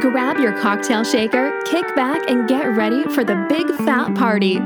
Grab 0.00 0.38
your 0.38 0.52
cocktail 0.60 1.04
shaker, 1.04 1.58
kick 1.64 1.96
back, 1.96 2.28
and 2.28 2.46
get 2.46 2.66
ready 2.76 3.04
for 3.14 3.24
the 3.24 3.46
big 3.48 3.66
fat 3.86 4.14
party. 4.14 4.58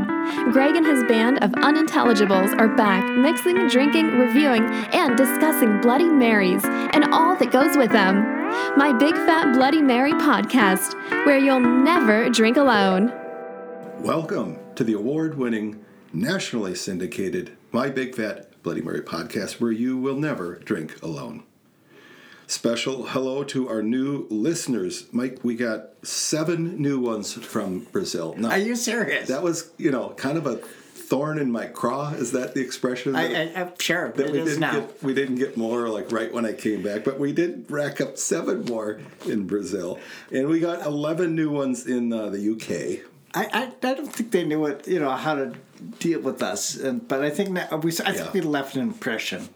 Greg 0.50 0.74
and 0.74 0.84
his 0.84 1.04
band 1.04 1.38
of 1.44 1.52
unintelligibles 1.52 2.58
are 2.58 2.66
back, 2.66 3.08
mixing, 3.16 3.68
drinking, 3.68 4.18
reviewing, 4.18 4.64
and 4.92 5.16
discussing 5.16 5.80
Bloody 5.80 6.08
Marys 6.08 6.64
and 6.64 7.04
all 7.14 7.36
that 7.36 7.52
goes 7.52 7.76
with 7.76 7.92
them. 7.92 8.16
My 8.76 8.92
Big 8.92 9.14
Fat 9.14 9.54
Bloody 9.54 9.80
Mary 9.80 10.14
podcast, 10.14 10.94
where 11.24 11.38
you'll 11.38 11.60
never 11.60 12.28
drink 12.28 12.56
alone. 12.56 13.12
Welcome 14.00 14.58
to 14.74 14.82
the 14.82 14.94
award 14.94 15.38
winning, 15.38 15.84
nationally 16.12 16.74
syndicated 16.74 17.56
My 17.70 17.88
Big 17.88 18.16
Fat 18.16 18.60
Bloody 18.64 18.80
Mary 18.80 19.00
podcast, 19.00 19.60
where 19.60 19.70
you 19.70 19.96
will 19.96 20.16
never 20.16 20.56
drink 20.56 21.00
alone. 21.02 21.44
Special 22.50 23.06
hello 23.06 23.44
to 23.44 23.68
our 23.68 23.80
new 23.80 24.26
listeners. 24.28 25.06
Mike, 25.12 25.38
we 25.44 25.54
got 25.54 25.90
seven 26.04 26.82
new 26.82 26.98
ones 26.98 27.32
from 27.32 27.84
Brazil. 27.92 28.34
Now, 28.36 28.50
Are 28.50 28.58
you 28.58 28.74
serious? 28.74 29.28
that 29.28 29.44
was, 29.44 29.70
you 29.78 29.92
know, 29.92 30.08
kind 30.16 30.36
of 30.36 30.46
a 30.46 30.56
thorn 30.56 31.38
in 31.38 31.52
my 31.52 31.66
craw. 31.66 32.10
Is 32.10 32.32
that 32.32 32.54
the 32.54 32.60
expression? 32.60 33.12
That- 33.12 33.56
I, 33.56 33.60
I'm 33.60 33.72
sure 33.78 34.10
that 34.10 34.26
it 34.26 34.32
we 34.32 34.38
is 34.40 34.44
didn't 34.46 34.60
now. 34.62 34.80
get 34.80 35.00
we 35.00 35.14
didn't 35.14 35.36
get 35.36 35.56
more 35.56 35.88
like 35.90 36.10
right 36.10 36.34
when 36.34 36.44
I 36.44 36.52
came 36.52 36.82
back, 36.82 37.04
but 37.04 37.20
we 37.20 37.32
did 37.32 37.70
rack 37.70 38.00
up 38.00 38.18
seven 38.18 38.64
more 38.64 38.98
in 39.26 39.46
Brazil, 39.46 40.00
and 40.32 40.48
we 40.48 40.58
got 40.58 40.84
eleven 40.84 41.36
new 41.36 41.50
ones 41.50 41.86
in 41.86 42.12
uh, 42.12 42.30
the 42.30 42.50
UK. 42.50 43.06
I, 43.32 43.44
I, 43.52 43.62
I 43.90 43.94
don't 43.94 44.12
think 44.12 44.32
they 44.32 44.42
knew 44.44 44.58
what 44.58 44.88
you 44.88 44.98
know 44.98 45.12
how 45.12 45.36
to 45.36 45.52
deal 46.00 46.18
with 46.18 46.42
us, 46.42 46.74
and 46.76 47.06
but 47.06 47.22
I 47.22 47.30
think 47.30 47.54
that 47.54 47.70
we 47.84 47.92
I 47.92 48.12
think 48.12 48.16
Yeah. 48.16 48.30
we 48.32 48.40
left 48.40 48.74
an 48.74 48.82
impression. 48.82 49.48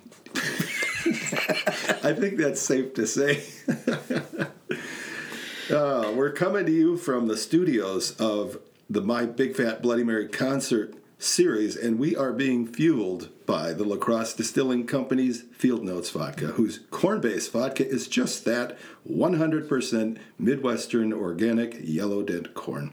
I 2.04 2.12
think 2.12 2.36
that's 2.36 2.60
safe 2.60 2.92
to 2.94 3.06
say. 3.06 3.42
uh, 5.74 6.12
we're 6.14 6.32
coming 6.32 6.66
to 6.66 6.72
you 6.72 6.98
from 6.98 7.28
the 7.28 7.36
studios 7.38 8.14
of 8.20 8.58
the 8.90 9.00
My 9.00 9.24
Big 9.24 9.56
Fat 9.56 9.80
Bloody 9.80 10.04
Mary 10.04 10.28
concert 10.28 10.92
series, 11.18 11.76
and 11.76 11.98
we 11.98 12.14
are 12.14 12.34
being 12.34 12.66
fueled 12.66 13.30
by 13.46 13.72
the 13.72 13.84
La 13.84 13.96
Crosse 13.96 14.34
Distilling 14.34 14.86
Company's 14.86 15.44
Field 15.56 15.82
Notes 15.82 16.10
vodka, 16.10 16.48
whose 16.48 16.80
corn 16.90 17.22
based 17.22 17.52
vodka 17.52 17.88
is 17.88 18.06
just 18.06 18.44
that 18.44 18.76
100% 19.10 20.18
Midwestern 20.38 21.10
organic 21.10 21.78
yellow 21.82 22.22
dent 22.22 22.52
corn. 22.52 22.92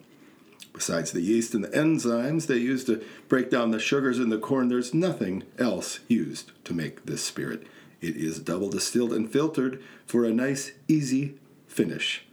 Besides 0.72 1.12
the 1.12 1.20
yeast 1.20 1.54
and 1.54 1.66
the 1.66 1.70
enzymes 1.70 2.48
they 2.48 2.56
use 2.56 2.86
to 2.86 3.04
break 3.28 3.50
down 3.50 3.72
the 3.72 3.80
sugars 3.80 4.20
in 4.20 4.30
the 4.30 4.38
corn, 4.38 4.70
there's 4.70 4.94
nothing 4.94 5.44
else 5.60 6.00
used 6.08 6.54
to 6.64 6.74
make 6.74 7.06
this 7.06 7.22
spirit. 7.22 7.68
It 8.02 8.18
is 8.18 8.40
double 8.40 8.70
distilled 8.70 9.14
and 9.14 9.32
filtered 9.32 9.82
for 10.08 10.26
a 10.26 10.34
nice, 10.34 10.72
easy 10.88 11.36
finish, 11.68 12.26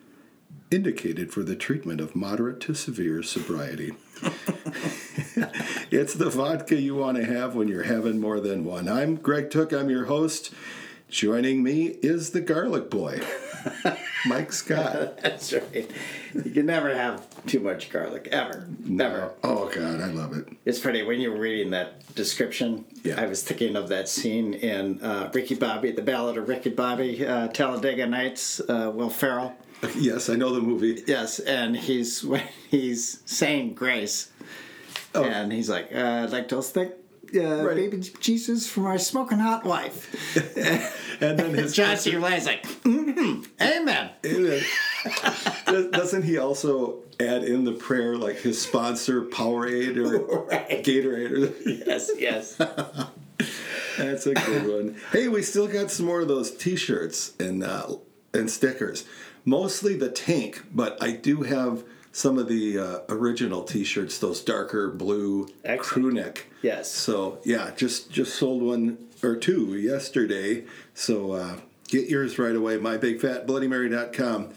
indicated 0.70 1.30
for 1.30 1.42
the 1.42 1.54
treatment 1.54 2.00
of 2.00 2.16
moderate 2.16 2.58
to 2.60 2.74
severe 2.74 3.22
sobriety. 3.22 3.92
it's 5.90 6.14
the 6.14 6.30
vodka 6.30 6.80
you 6.80 6.94
want 6.94 7.18
to 7.18 7.24
have 7.24 7.54
when 7.54 7.68
you're 7.68 7.82
having 7.82 8.18
more 8.18 8.40
than 8.40 8.64
one. 8.64 8.88
I'm 8.88 9.16
Greg 9.16 9.50
Took, 9.50 9.72
I'm 9.72 9.90
your 9.90 10.06
host. 10.06 10.52
Joining 11.10 11.62
me 11.62 11.98
is 12.02 12.30
the 12.30 12.40
garlic 12.40 12.90
boy, 12.90 13.20
Mike 14.26 14.52
Scott. 14.52 15.18
That's 15.22 15.52
right. 15.52 15.90
You 16.34 16.50
can 16.50 16.66
never 16.66 16.94
have 16.94 17.26
too 17.46 17.60
much 17.60 17.90
garlic 17.90 18.28
ever. 18.32 18.68
Never. 18.84 19.32
Oh, 19.44 19.68
God, 19.68 20.00
I 20.00 20.06
love 20.06 20.36
it. 20.36 20.48
It's 20.64 20.78
funny 20.78 21.02
when 21.02 21.20
you 21.20 21.30
were 21.32 21.38
reading 21.38 21.70
that 21.70 22.14
description. 22.14 22.84
Yeah. 23.04 23.20
I 23.20 23.26
was 23.26 23.42
thinking 23.42 23.76
of 23.76 23.88
that 23.88 24.08
scene 24.08 24.54
in 24.54 25.00
uh, 25.02 25.30
Ricky 25.32 25.54
Bobby, 25.54 25.92
the 25.92 26.02
Ballad 26.02 26.36
of 26.36 26.48
Ricky 26.48 26.70
Bobby, 26.70 27.26
uh, 27.26 27.48
Talladega 27.48 28.06
Nights. 28.06 28.60
Uh, 28.60 28.90
Will 28.94 29.10
Ferrell. 29.10 29.54
Yes, 29.96 30.28
I 30.28 30.34
know 30.34 30.52
the 30.52 30.60
movie. 30.60 31.04
Yes, 31.06 31.38
and 31.38 31.76
he's 31.76 32.24
when 32.24 32.42
he's 32.68 33.20
saying 33.26 33.74
grace, 33.74 34.28
Oh. 35.14 35.22
and 35.22 35.52
he's 35.52 35.70
like, 35.70 35.90
uh, 35.94 36.24
"I'd 36.24 36.30
like 36.30 36.48
to 36.48 36.60
thank 36.60 36.94
uh, 37.34 37.64
Right. 37.64 37.76
baby 37.76 37.98
Jesus 38.20 38.68
for 38.68 38.80
my 38.80 38.96
smoking 38.96 39.38
hot 39.38 39.64
wife." 39.64 40.14
And 41.20 41.36
then 41.36 41.52
his 41.52 41.74
John 41.74 41.96
C. 41.96 42.14
Reilly's 42.14 42.46
like, 42.46 42.62
mm 42.84 43.44
"Amen." 43.60 44.10
Doesn't 45.90 46.22
he 46.22 46.38
also 46.38 47.02
add 47.20 47.42
in 47.42 47.64
the 47.64 47.72
prayer 47.72 48.16
like 48.16 48.36
his 48.36 48.60
sponsor 48.62 49.22
Powerade 49.24 49.96
or 49.96 50.44
Right. 50.46 50.84
Gatorade? 50.84 51.32
Or, 51.32 51.68
Yes, 51.68 52.10
yes. 52.16 52.54
that's 53.98 54.26
a 54.26 54.34
good 54.34 54.66
one. 54.68 54.96
Hey, 55.10 55.26
we 55.28 55.42
still 55.42 55.66
got 55.66 55.90
some 55.90 56.06
more 56.06 56.20
of 56.20 56.28
those 56.28 56.52
T-shirts 56.52 57.32
and 57.40 57.64
uh, 57.64 57.96
and 58.32 58.48
stickers. 58.50 59.04
Mostly 59.44 59.96
the 59.96 60.10
tank, 60.10 60.62
but 60.72 61.02
I 61.02 61.12
do 61.12 61.42
have 61.42 61.82
some 62.12 62.38
of 62.38 62.48
the 62.48 62.78
uh, 62.78 62.98
original 63.08 63.62
T-shirts, 63.64 64.18
those 64.18 64.40
darker 64.42 64.90
blue 64.90 65.48
crew 65.78 66.10
neck. 66.10 66.46
Yes. 66.62 66.90
So 66.90 67.38
yeah, 67.44 67.70
just 67.76 68.10
just 68.10 68.34
sold 68.34 68.62
one 68.62 68.98
or 69.22 69.36
two 69.36 69.76
yesterday. 69.76 70.64
So 70.94 71.32
uh, 71.32 71.56
get 71.88 72.08
yours 72.08 72.38
right 72.38 72.54
away. 72.56 72.78
MyBigFatBloodyMary.com. 72.78 74.50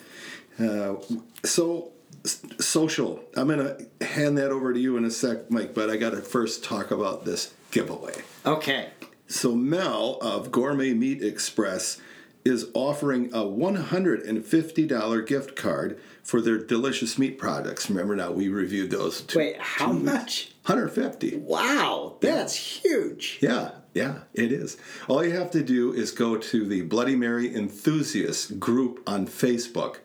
Uh, 0.59 0.95
so 1.44 1.91
s- 2.25 2.41
social. 2.59 3.23
I'm 3.35 3.47
gonna 3.47 3.78
hand 4.01 4.38
that 4.38 4.51
over 4.51 4.73
to 4.73 4.79
you 4.79 4.97
in 4.97 5.06
a 5.06 5.11
sec, 5.11 5.50
Mike. 5.50 5.73
But 5.73 5.90
I 5.90 5.97
got 5.97 6.11
to 6.11 6.22
first 6.22 6.63
talk 6.63 6.91
about 6.91 7.25
this 7.25 7.53
giveaway. 7.72 8.22
Okay. 8.45 8.90
So 9.28 9.56
Mel 9.56 10.17
of 10.22 10.51
Gourmet 10.51 10.94
Meat 10.94 11.23
Express 11.23 12.00
is 12.44 12.68
offering 12.74 13.28
a 13.34 13.44
$150 13.44 15.28
gift 15.28 15.56
card 15.56 16.00
for 16.24 16.41
their 16.41 16.57
delicious 16.57 17.18
meat 17.18 17.38
products. 17.38 17.90
Remember 17.90 18.16
now 18.16 18.31
we 18.31 18.50
reviewed 18.50 18.91
those. 18.91 19.22
Two, 19.22 19.40
Wait, 19.40 19.57
how 19.59 19.91
much? 19.91 20.52
150. 20.66 21.38
Wow, 21.38 22.18
that's 22.22 22.56
huge. 22.56 23.40
Yeah, 23.41 23.72
yeah, 23.94 24.19
it 24.34 24.52
is. 24.52 24.78
All 25.07 25.24
you 25.24 25.31
have 25.31 25.52
to 25.52 25.63
do 25.63 25.94
is 25.94 26.12
go 26.12 26.38
to 26.38 26.66
the 26.66 26.81
Bloody 26.84 27.16
Mary 27.16 27.53
Enthusiast 27.53 28.59
group 28.59 29.02
on 29.08 29.28
Facebook. 29.28 29.97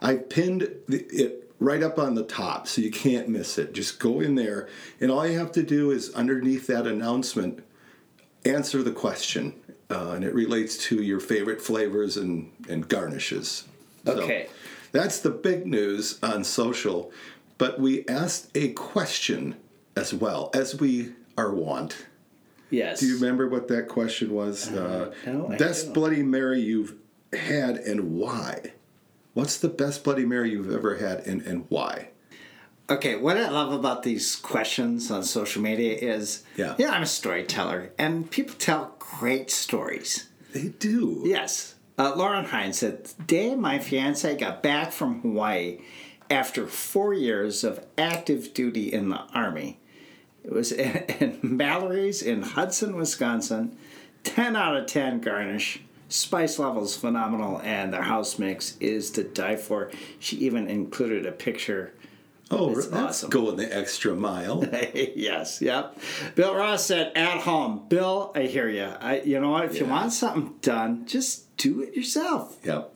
I 0.00 0.16
pinned 0.16 0.68
it 0.88 1.50
right 1.58 1.82
up 1.82 1.98
on 1.98 2.14
the 2.14 2.24
top 2.24 2.68
so 2.68 2.80
you 2.80 2.90
can't 2.90 3.28
miss 3.28 3.58
it. 3.58 3.72
Just 3.72 3.98
go 3.98 4.20
in 4.20 4.36
there, 4.36 4.68
and 5.00 5.10
all 5.10 5.26
you 5.26 5.38
have 5.38 5.52
to 5.52 5.62
do 5.62 5.90
is 5.90 6.14
underneath 6.14 6.66
that 6.68 6.86
announcement, 6.86 7.64
answer 8.44 8.82
the 8.82 8.92
question. 8.92 9.54
Uh, 9.90 10.10
and 10.10 10.24
it 10.24 10.34
relates 10.34 10.76
to 10.76 11.02
your 11.02 11.18
favorite 11.20 11.62
flavors 11.62 12.16
and, 12.16 12.52
and 12.68 12.88
garnishes. 12.88 13.66
So 14.04 14.12
Okay. 14.20 14.48
that's 14.92 15.18
the 15.20 15.30
big 15.30 15.66
news 15.66 16.18
on 16.22 16.44
social. 16.44 17.10
But 17.56 17.80
we 17.80 18.06
asked 18.06 18.50
a 18.54 18.68
question 18.72 19.56
as 19.96 20.12
well, 20.14 20.50
as 20.54 20.78
we 20.78 21.12
are 21.36 21.52
wont. 21.52 22.06
Yes. 22.70 23.00
Do 23.00 23.06
you 23.06 23.14
remember 23.14 23.48
what 23.48 23.68
that 23.68 23.88
question 23.88 24.32
was? 24.32 24.68
Uh, 24.70 25.12
no, 25.26 25.54
best. 25.58 25.94
Bloody 25.94 26.22
Mary 26.22 26.60
you've 26.60 26.94
had 27.32 27.76
and 27.78 28.12
why? 28.18 28.72
What's 29.34 29.58
the 29.58 29.68
best 29.68 30.04
Bloody 30.04 30.26
Mary 30.26 30.50
you've 30.50 30.72
ever 30.72 30.96
had 30.98 31.26
and, 31.26 31.40
and 31.42 31.64
why? 31.70 32.08
Okay, 32.90 33.16
what 33.16 33.36
I 33.36 33.50
love 33.50 33.72
about 33.72 34.02
these 34.02 34.36
questions 34.36 35.10
on 35.10 35.22
social 35.22 35.60
media 35.60 35.94
is, 35.94 36.42
Yeah. 36.56 36.74
yeah, 36.78 36.90
I'm 36.90 37.02
a 37.02 37.06
storyteller, 37.06 37.90
and 37.98 38.30
people 38.30 38.54
tell 38.58 38.94
great 38.98 39.50
stories. 39.50 40.28
They 40.52 40.68
do. 40.68 41.22
Yes. 41.26 41.74
Uh, 41.98 42.14
Lauren 42.16 42.46
Hines 42.46 42.78
said, 42.78 43.04
"The 43.04 43.22
day 43.24 43.54
my 43.54 43.78
fiance 43.78 44.34
got 44.36 44.62
back 44.62 44.92
from 44.92 45.20
Hawaii 45.20 45.80
after 46.30 46.66
four 46.66 47.12
years 47.12 47.62
of 47.64 47.84
active 47.98 48.54
duty 48.54 48.90
in 48.92 49.10
the 49.10 49.20
Army. 49.34 49.78
It 50.44 50.52
was 50.52 50.72
in, 50.72 51.38
Mallory's 51.42 52.22
in 52.22 52.42
Hudson, 52.42 52.96
Wisconsin. 52.96 53.76
10 54.24 54.56
out 54.56 54.76
of 54.76 54.86
10 54.86 55.20
garnish. 55.20 55.80
Spice 56.08 56.58
levels 56.58 56.96
phenomenal, 56.96 57.60
and 57.62 57.92
their 57.92 58.02
house 58.02 58.38
mix 58.38 58.78
is 58.80 59.10
to 59.10 59.22
die 59.24 59.56
for. 59.56 59.90
She 60.18 60.36
even 60.36 60.68
included 60.68 61.26
a 61.26 61.32
picture. 61.32 61.92
Oh, 62.50 62.70
It's 62.70 62.86
that's 62.86 62.96
awesome. 63.24 63.30
going 63.30 63.56
the 63.56 63.76
extra 63.76 64.14
mile. 64.14 64.64
yes, 64.94 65.60
yep. 65.60 65.98
Bill 66.34 66.54
Ross 66.54 66.84
said, 66.86 67.12
"At 67.14 67.40
home, 67.42 67.84
Bill. 67.88 68.32
I 68.34 68.42
hear 68.42 68.68
you. 68.68 68.84
I, 69.00 69.20
you 69.20 69.38
know 69.38 69.50
what? 69.50 69.66
If 69.66 69.78
you 69.78 69.84
want 69.86 70.12
something 70.12 70.54
done, 70.62 71.04
just 71.06 71.54
do 71.58 71.82
it 71.82 71.94
yourself." 71.94 72.56
yep. 72.64 72.94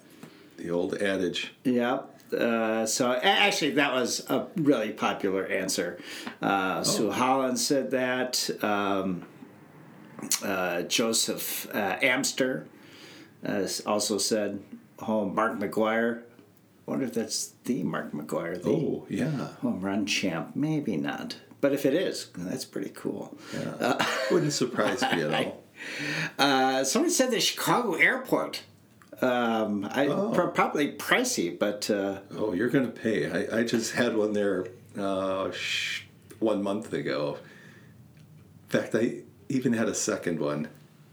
The 0.56 0.70
old 0.70 0.94
adage. 0.94 1.52
Yep. 1.64 2.08
Uh, 2.32 2.86
so 2.86 3.12
actually, 3.12 3.72
that 3.72 3.92
was 3.92 4.24
a 4.30 4.46
really 4.56 4.90
popular 4.92 5.44
answer. 5.46 5.98
Uh, 6.40 6.82
Sue 6.82 7.10
Holland 7.10 7.58
said 7.58 7.90
that. 7.90 8.48
Um, 8.62 9.24
uh, 10.42 10.82
Joseph 10.82 11.66
uh, 11.74 11.96
Amster 12.00 12.66
uh, 13.44 13.66
also 13.86 14.16
said, 14.18 14.62
home. 15.00 15.34
Mark 15.34 15.58
McGuire." 15.58 16.22
Wonder 16.86 17.04
if 17.06 17.14
that's 17.14 17.52
the 17.64 17.82
Mark 17.84 18.12
McGwire, 18.12 18.60
the 18.62 18.70
Oh, 18.70 19.06
yeah. 19.08 19.30
home 19.60 19.80
run 19.80 20.04
champ. 20.06 20.52
Maybe 20.56 20.96
not, 20.96 21.36
but 21.60 21.72
if 21.72 21.86
it 21.86 21.94
is, 21.94 22.28
that's 22.36 22.64
pretty 22.64 22.90
cool. 22.90 23.36
Wouldn't 24.30 24.52
surprise 24.52 25.00
me 25.02 25.22
at 25.22 25.32
all. 25.46 25.62
Uh, 26.38 26.84
somebody 26.84 27.12
said 27.12 27.30
the 27.30 27.40
Chicago 27.40 27.94
airport 27.94 28.62
Um, 29.20 29.84
I 29.90 30.08
Oh. 30.08 30.32
pro- 30.34 30.48
probably 30.50 30.92
pricey, 30.96 31.56
but 31.56 31.88
uh, 31.90 32.18
Oh, 32.36 32.52
you're 32.52 32.68
going 32.68 32.86
to 32.86 32.90
pay. 32.92 33.30
I, 33.30 33.60
I 33.60 33.62
just 33.64 33.92
had 34.02 34.16
one 34.16 34.32
there 34.32 34.66
uh, 34.98 35.50
sh- 35.52 36.02
one 36.40 36.62
month 36.62 36.92
ago. 36.92 37.38
In 38.64 38.80
fact, 38.80 38.94
I 38.96 39.20
even 39.48 39.72
had 39.74 39.88
a 39.88 39.94
second 39.94 40.40
one. 40.40 40.68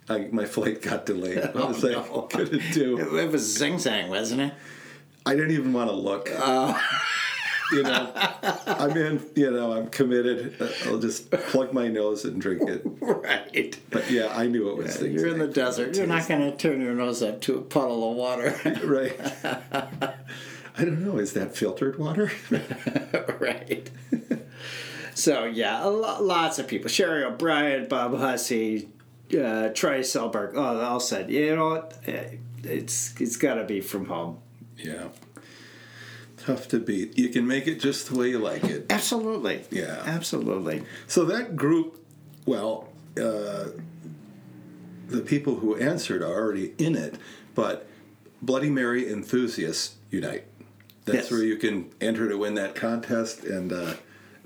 I, 0.07 0.27
my 0.31 0.45
flight 0.45 0.81
got 0.81 1.05
delayed. 1.05 1.37
I 1.55 1.65
was 1.65 1.83
like, 1.83 1.93
no. 1.93 2.27
going 2.31 2.47
to 2.49 2.59
do? 2.73 2.97
it, 2.99 3.25
it 3.25 3.31
was 3.31 3.43
Zing 3.57 3.75
Zang, 3.75 4.09
wasn't 4.09 4.41
it? 4.41 4.53
I 5.25 5.35
didn't 5.35 5.51
even 5.51 5.73
want 5.73 5.89
to 5.89 5.95
look. 5.95 6.27
you 7.71 7.83
know, 7.83 8.11
I'm 8.65 8.97
in. 8.97 9.21
You 9.35 9.51
know, 9.51 9.73
I'm 9.73 9.87
committed. 9.89 10.55
I'll 10.85 10.97
just 10.99 11.29
plug 11.29 11.71
my 11.73 11.87
nose 11.87 12.25
and 12.25 12.41
drink 12.41 12.67
it. 12.67 12.85
Right. 13.01 13.77
But 13.89 14.09
yeah, 14.09 14.27
I 14.35 14.47
knew 14.47 14.69
it 14.69 14.77
was. 14.77 14.95
things 14.97 15.13
You're 15.21 15.29
in 15.31 15.39
the 15.39 15.45
like- 15.45 15.53
desert. 15.53 15.95
You're 15.95 16.07
not 16.07 16.27
going 16.27 16.41
to 16.49 16.55
turn 16.55 16.81
your 16.81 16.93
nose 16.95 17.21
up 17.21 17.41
to 17.41 17.57
a 17.57 17.61
puddle 17.61 18.11
of 18.11 18.17
water. 18.17 18.55
right. 18.83 19.19
I 19.43 20.85
don't 20.85 21.03
know. 21.03 21.17
Is 21.17 21.33
that 21.33 21.55
filtered 21.55 21.99
water? 21.99 22.31
right. 23.39 23.89
so 25.13 25.45
yeah, 25.45 25.83
a 25.85 25.89
lo- 25.89 26.21
lots 26.21 26.59
of 26.59 26.67
people. 26.67 26.89
Sherry 26.89 27.23
O'Brien, 27.23 27.87
Bob 27.87 28.17
Hussey, 28.17 28.89
uh, 29.33 29.69
Troy 29.69 29.99
Selberg. 29.99 30.53
Oh, 30.55 30.77
they 30.77 30.83
all 30.83 30.99
said, 30.99 31.29
you 31.29 31.55
know 31.55 31.69
what? 31.69 31.97
Eh, 32.07 32.35
It's 32.63 33.19
it's 33.19 33.37
got 33.37 33.55
to 33.55 33.63
be 33.63 33.81
from 33.81 34.05
home. 34.05 34.39
Yeah. 34.79 35.09
Tough 36.37 36.67
to 36.69 36.79
beat. 36.79 37.17
You 37.17 37.29
can 37.29 37.45
make 37.45 37.67
it 37.67 37.79
just 37.79 38.09
the 38.09 38.17
way 38.17 38.29
you 38.29 38.39
like 38.39 38.63
it. 38.63 38.85
Absolutely. 38.89 39.65
Yeah. 39.71 40.01
Absolutely. 40.05 40.83
So 41.05 41.25
that 41.25 41.55
group, 41.57 42.03
well, 42.45 42.87
uh, 43.17 43.65
the 45.07 45.21
people 45.21 45.57
who 45.57 45.75
answered 45.75 46.21
are 46.21 46.33
already 46.33 46.73
in 46.77 46.95
it, 46.95 47.15
but 47.55 47.87
Bloody 48.41 48.69
Mary 48.69 49.11
enthusiasts 49.11 49.95
unite. 50.11 50.45
That's 51.05 51.23
Yes. 51.23 51.31
where 51.31 51.43
you 51.43 51.57
can 51.57 51.89
enter 51.99 52.29
to 52.29 52.37
win 52.37 52.53
that 52.55 52.73
contest 52.75 53.43
and 53.43 53.73
uh, 53.73 53.95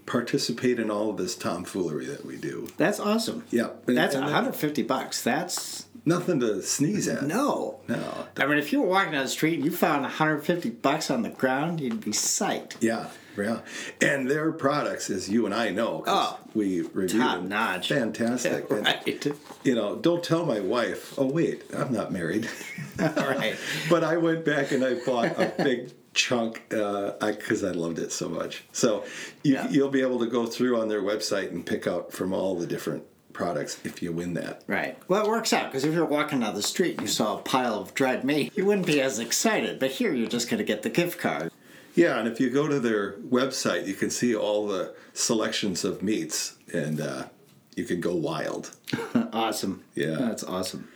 participate 0.05 0.79
in 0.79 0.89
all 0.89 1.09
of 1.11 1.17
this 1.17 1.35
tomfoolery 1.35 2.05
that 2.05 2.25
we 2.25 2.37
do. 2.37 2.67
That's 2.77 2.99
awesome. 2.99 3.43
Yeah, 3.51 3.69
and- 3.87 3.95
That's 3.97 4.15
and 4.15 4.23
that- 4.23 4.31
150 4.31 4.81
bucks. 4.83 5.21
That's 5.21 5.85
Nothing 6.05 6.39
to 6.41 6.61
sneeze 6.61 7.07
at. 7.07 7.23
no. 7.23 7.79
No. 7.87 8.27
I 8.37 8.45
mean, 8.45 8.57
if 8.57 8.73
you 8.73 8.81
were 8.81 8.87
walking 8.87 9.13
down 9.13 9.23
the 9.23 9.29
street 9.29 9.55
and 9.55 9.65
you 9.65 9.71
found 9.71 10.01
150 10.01 10.69
bucks 10.69 11.09
on 11.09 11.21
the 11.21 11.29
ground, 11.29 11.79
you'd 11.79 12.03
be 12.03 12.11
psyched. 12.11 12.75
Yeah, 12.81 13.07
yeah. 13.37 13.59
And 14.01 14.29
their 14.29 14.51
products, 14.51 15.09
as 15.09 15.29
you 15.29 15.45
and 15.45 15.53
I 15.55 15.69
know, 15.69 16.03
Oh, 16.05 16.39
we 16.53 16.81
reviewed 16.81 17.21
top 17.21 17.37
them, 17.39 17.47
notch. 17.49 17.89
fantastic. 17.89 18.69
And, 18.69 18.85
right. 18.85 19.25
you 19.63 19.75
know, 19.75 19.95
don't 19.95 20.23
tell 20.23 20.45
my 20.45 20.59
wife. 20.59 21.13
Oh 21.17 21.25
wait, 21.25 21.63
I'm 21.75 21.93
not 21.93 22.11
married. 22.11 22.49
right. 22.99 23.55
but 23.89 24.03
I 24.03 24.17
went 24.17 24.43
back 24.45 24.71
and 24.71 24.83
I 24.83 24.95
bought 25.05 25.27
a 25.39 25.53
big 25.57 25.91
chunk 26.13 26.61
uh, 26.73 27.13
because 27.25 27.63
I, 27.63 27.71
loved 27.71 27.97
it 27.99 28.11
so 28.11 28.27
much. 28.29 28.63
So 28.71 29.03
you, 29.43 29.53
Yeah. 29.55 29.69
you'll 29.69 29.89
be 29.89 30.01
able 30.01 30.19
to 30.19 30.27
go 30.27 30.45
through 30.45 30.79
on 30.81 30.87
their 30.89 31.01
website 31.01 31.49
and 31.51 31.65
pick 31.65 31.87
out 31.87 32.11
from 32.11 32.33
all 32.33 32.55
the 32.55 32.67
different 32.67 33.03
products 33.33 33.79
if 33.83 34.01
you 34.01 34.11
win 34.11 34.33
that. 34.35 34.63
Right. 34.67 34.97
Well, 35.07 35.25
it 35.25 35.29
works 35.29 35.53
out 35.53 35.71
because 35.71 35.83
if 35.83 35.93
you're 35.93 36.05
walking 36.05 36.39
down 36.41 36.55
the 36.55 36.63
street 36.63 36.97
and 36.97 37.01
you 37.01 37.07
saw 37.07 37.37
a 37.37 37.41
pile 37.41 37.75
of 37.75 37.93
dried 37.93 38.23
meat, 38.23 38.53
you 38.55 38.65
wouldn't 38.65 38.87
be 38.87 39.01
as 39.01 39.19
excited. 39.19 39.79
But 39.79 39.91
here, 39.91 40.13
you're 40.13 40.29
just 40.29 40.49
going 40.49 40.59
to 40.59 40.63
get 40.63 40.83
the 40.83 40.89
gift 40.89 41.19
card. 41.19 41.51
Yeah, 41.95 42.17
and 42.17 42.27
if 42.27 42.39
you 42.39 42.49
go 42.49 42.67
to 42.67 42.79
their 42.79 43.13
website, 43.19 43.85
you 43.85 43.93
can 43.93 44.09
see 44.09 44.35
all 44.35 44.67
the 44.67 44.95
selections 45.13 45.83
of 45.83 46.01
meats, 46.01 46.55
and 46.73 46.99
uh, 46.99 47.25
you 47.75 47.83
can 47.83 48.01
go 48.01 48.15
wild. 48.15 48.75
awesome. 49.33 49.83
Yeah. 49.93 50.15
That's 50.15 50.43
awesome. 50.43 50.87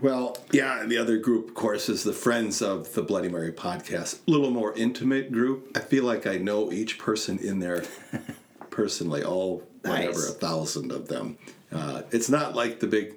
Well, 0.00 0.36
yeah, 0.52 0.80
and 0.80 0.90
the 0.90 0.98
other 0.98 1.16
group, 1.16 1.48
of 1.48 1.54
course, 1.54 1.88
is 1.88 2.04
the 2.04 2.12
Friends 2.12 2.60
of 2.60 2.92
the 2.92 3.02
Bloody 3.02 3.30
Mary 3.30 3.52
podcast. 3.52 4.18
A 4.26 4.30
little 4.30 4.50
more 4.50 4.74
intimate 4.74 5.32
group. 5.32 5.70
I 5.74 5.80
feel 5.80 6.04
like 6.04 6.26
I 6.26 6.36
know 6.36 6.70
each 6.70 6.98
person 6.98 7.38
in 7.38 7.60
there 7.60 7.84
personally, 8.80 9.24
all 9.24 9.62
whatever, 9.82 10.20
a 10.26 10.32
thousand 10.46 10.92
of 10.92 11.08
them. 11.08 11.38
Uh, 11.72 12.02
it's 12.12 12.28
not 12.28 12.54
like 12.54 12.78
the 12.80 12.86
big 12.86 13.16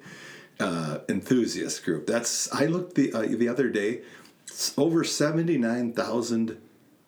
uh, 0.58 0.98
enthusiast 1.08 1.84
group. 1.84 2.06
That's 2.06 2.52
I 2.52 2.64
looked 2.66 2.94
the 2.94 3.12
uh, 3.12 3.22
the 3.22 3.48
other 3.48 3.68
day, 3.68 4.00
it's 4.46 4.76
over 4.78 5.04
seventy 5.04 5.58
nine 5.58 5.92
thousand 5.92 6.56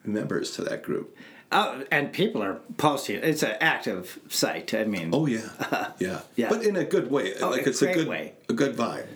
members 0.04 0.50
to 0.56 0.62
that 0.64 0.82
group. 0.82 1.16
Oh, 1.54 1.84
and 1.90 2.12
people 2.12 2.42
are 2.42 2.60
posting. 2.78 3.16
It's 3.22 3.42
an 3.42 3.56
active 3.60 4.18
site. 4.28 4.72
I 4.74 4.84
mean, 4.84 5.10
Oh 5.12 5.26
yeah, 5.26 5.48
yeah, 5.98 6.20
Yeah. 6.36 6.48
but 6.50 6.62
in 6.64 6.76
a 6.76 6.84
good 6.84 7.10
way. 7.10 7.34
Oh, 7.40 7.50
like 7.50 7.66
a 7.66 7.70
it's 7.70 7.82
a 7.82 7.92
good 7.92 8.08
way. 8.08 8.34
a 8.48 8.52
good 8.54 8.76
vibe. 8.76 9.06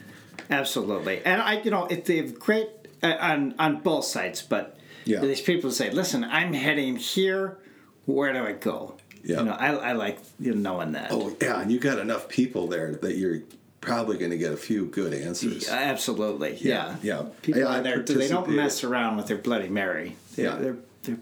absolutely. 0.50 1.22
And 1.24 1.40
I, 1.42 1.60
you 1.60 1.70
know, 1.70 1.86
it, 1.86 2.04
they've 2.06 2.38
great 2.38 2.68
uh, 3.02 3.16
on 3.20 3.54
on 3.58 3.80
both 3.80 4.04
sides. 4.06 4.40
But 4.42 4.76
Yeah. 5.04 5.20
these 5.20 5.40
people 5.42 5.70
say, 5.70 5.90
"Listen, 5.90 6.24
I'm 6.24 6.52
heading 6.54 6.96
here. 6.96 7.58
Where 8.06 8.32
do 8.32 8.40
I 8.44 8.52
go?" 8.52 8.96
Yeah. 9.26 9.38
You 9.40 9.44
know, 9.46 9.52
I, 9.52 9.72
I 9.74 9.92
like 9.92 10.18
you 10.38 10.54
know, 10.54 10.70
knowing 10.72 10.92
that. 10.92 11.10
Oh 11.10 11.36
yeah, 11.42 11.60
and 11.60 11.70
you 11.72 11.78
got 11.80 11.98
enough 11.98 12.28
people 12.28 12.68
there 12.68 12.94
that 12.94 13.16
you're 13.16 13.40
probably 13.80 14.18
going 14.18 14.30
to 14.30 14.38
get 14.38 14.52
a 14.52 14.56
few 14.56 14.86
good 14.86 15.12
answers. 15.14 15.68
Absolutely. 15.68 16.56
Yeah. 16.60 16.96
yeah. 17.02 17.24
People 17.42 17.60
Yeah, 17.62 17.68
I 17.68 17.76
on 17.78 17.82
there, 17.84 18.02
they 18.02 18.26
don't 18.28 18.48
mess 18.50 18.82
around 18.82 19.16
with 19.16 19.26
their 19.28 19.38
Bloody 19.38 19.68
Mary. 19.68 20.16
They're, 20.34 20.46
Yeah. 20.46 20.56
they're, 20.56 20.76
they're 21.04 21.18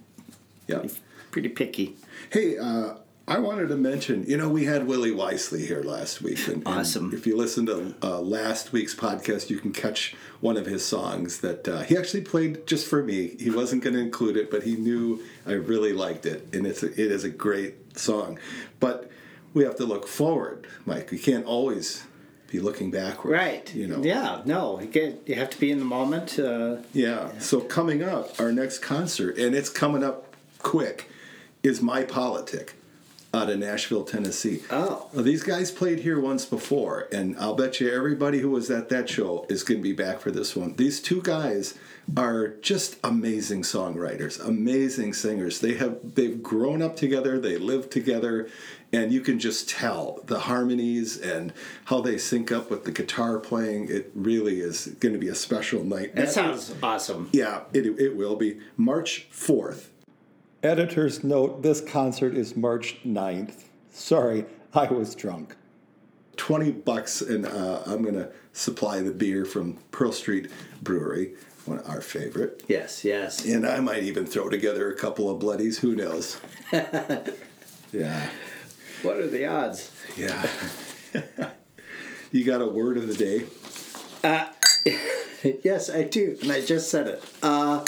Yeah. 0.67 0.89
pretty 1.31 1.51
picky. 1.51 1.97
Hey, 2.31 2.57
uh, 2.57 2.95
I 3.29 3.39
wanted 3.39 3.69
to 3.69 3.77
mention, 3.77 4.25
you 4.27 4.37
know, 4.39 4.49
we 4.49 4.65
had 4.65 4.87
Willie 4.87 5.11
Wisely 5.11 5.67
here 5.67 5.83
last 5.83 6.23
week. 6.23 6.47
And, 6.47 6.57
and 6.57 6.67
Awesome. 6.67 7.13
if 7.15 7.27
you 7.27 7.37
listen 7.37 7.67
to 7.67 7.95
uh, 8.03 8.21
last 8.21 8.73
week's 8.73 8.95
podcast, 8.95 9.51
you 9.51 9.59
can 9.59 9.73
catch 9.73 10.15
one 10.41 10.57
of 10.57 10.65
his 10.67 10.85
songs 10.85 11.41
that 11.41 11.67
uh, 11.69 11.81
he 11.83 11.97
actually 11.99 12.23
played 12.23 12.67
just 12.67 12.87
for 12.87 13.03
me. 13.03 13.37
He 13.39 13.51
wasn't 13.51 13.83
going 13.83 13.95
to 13.95 14.01
include 14.01 14.37
it, 14.39 14.51
but 14.51 14.63
he 14.63 14.77
knew 14.77 15.23
I 15.47 15.53
really 15.53 15.93
liked 15.93 16.25
it, 16.27 16.49
and 16.55 16.67
it's 16.67 16.83
a, 16.83 16.87
it 16.93 17.11
is 17.13 17.25
a 17.25 17.31
great 17.31 17.75
song. 17.95 18.39
But 18.81 19.11
we 19.53 19.65
have 19.65 19.77
to 19.77 19.85
look 19.85 20.07
forward, 20.09 20.67
Mike. 20.85 21.11
We 21.11 21.19
can't 21.19 21.47
always 21.47 22.05
be 22.51 22.61
looking 22.61 22.91
backward. 22.91 23.33
Right. 23.33 23.75
You 23.75 23.87
know. 23.87 24.03
Yeah. 24.03 24.43
No. 24.45 24.81
You 24.81 24.87
get. 24.87 25.23
You 25.27 25.35
have 25.37 25.51
to 25.51 25.59
be 25.61 25.71
in 25.71 25.79
the 25.79 25.85
moment. 25.85 26.39
Uh, 26.39 26.77
Yeah. 26.93 27.39
So 27.39 27.61
coming 27.61 28.03
up, 28.03 28.39
our 28.41 28.53
next 28.53 28.79
concert, 28.81 29.39
and 29.39 29.55
it's 29.55 29.71
coming 29.71 30.03
up 30.05 30.35
quick, 30.59 31.09
is 31.63 31.81
My 31.81 32.03
Politic 32.05 32.75
out 33.33 33.51
of 33.51 33.59
Nashville, 33.59 34.05
Tennessee. 34.05 34.63
Oh. 34.71 35.09
Well, 35.13 35.25
these 35.25 35.43
guys 35.43 35.73
played 35.73 36.01
here 36.01 36.21
once 36.21 36.45
before, 36.45 37.09
and 37.11 37.37
I'll 37.39 37.57
bet 37.57 37.81
you 37.81 37.93
everybody 37.93 38.39
who 38.39 38.51
was 38.51 38.71
at 38.71 38.89
that 38.91 39.09
show 39.09 39.45
is 39.49 39.65
going 39.65 39.81
to 39.81 39.83
be 39.83 39.93
back 39.93 40.21
for 40.21 40.31
this 40.31 40.55
one. 40.55 40.77
These 40.77 41.01
two 41.01 41.21
guys 41.21 41.75
are 42.17 42.49
just 42.49 42.97
amazing 43.03 43.63
songwriters, 43.63 44.45
amazing 44.45 45.15
singers. 45.15 45.61
They 45.61 45.75
have 45.75 46.15
they've 46.15 46.43
grown 46.43 46.83
up 46.83 46.97
together, 46.97 47.39
they 47.39 47.57
live 47.57 47.91
together, 47.91 48.49
and 48.93 49.13
you 49.13 49.21
can 49.21 49.39
just 49.39 49.69
tell 49.69 50.21
the 50.27 50.41
harmonies 50.41 51.19
and 51.19 51.53
how 51.87 52.01
they 52.01 52.19
sync 52.19 52.53
up 52.53 52.71
with 52.71 52.85
the 52.85 52.93
guitar 52.93 53.39
playing. 53.39 53.89
It 53.89 54.11
really 54.15 54.61
is 54.61 54.87
going 55.01 55.15
to 55.15 55.19
be 55.19 55.29
a 55.29 55.35
special 55.35 55.83
night. 55.85 56.15
that 56.15 56.31
sounds 56.31 56.75
awesome. 56.83 57.31
Yeah, 57.33 57.63
it, 57.73 57.87
it 57.99 58.17
will 58.17 58.37
be 58.37 58.61
March 58.77 59.27
4th. 59.33 59.87
Editor's 60.63 61.23
note 61.23 61.63
this 61.63 61.81
concert 61.81 62.35
is 62.37 62.57
March 62.57 62.99
9th. 63.05 63.65
Sorry, 63.93 64.47
I 64.73 64.87
was 64.87 65.15
drunk. 65.15 65.57
20 66.37 66.73
bucks, 66.73 67.21
and 67.21 67.47
uh, 67.47 67.83
I'm 67.87 68.03
going 68.03 68.15
to 68.15 68.31
supply 68.53 69.01
the 69.01 69.13
beer 69.13 69.45
from 69.45 69.79
Pearl 69.91 70.13
Street 70.13 70.51
Brewery, 70.83 71.35
one 71.67 71.79
of 71.79 71.89
our 71.89 72.01
favorite. 72.01 72.63
Yes. 72.69 73.05
Yes. 73.05 73.45
And 73.45 73.67
I 73.67 73.81
might 73.81 74.03
even 74.05 74.27
throw 74.27 74.49
together 74.49 74.91
a 74.91 74.95
couple 74.97 75.31
of 75.31 75.39
bloodies, 75.39 75.79
who 75.79 75.95
knows? 75.95 76.39
yeah, 76.73 78.29
What 79.03 79.17
are 79.19 79.27
the 79.27 79.47
odds? 79.47 79.91
yeah. 80.17 80.47
you 82.33 82.45
got 82.45 82.61
a 82.61 82.67
word 82.67 82.97
of 82.97 83.07
the 83.07 83.15
day? 83.15 83.47
yes, 85.63 85.91
I 85.91 86.03
do, 86.05 86.37
and 86.43 86.51
I 86.53 86.61
just 86.61 86.91
said 86.91 87.07
it. 87.07 87.23
Uh, 87.43 87.85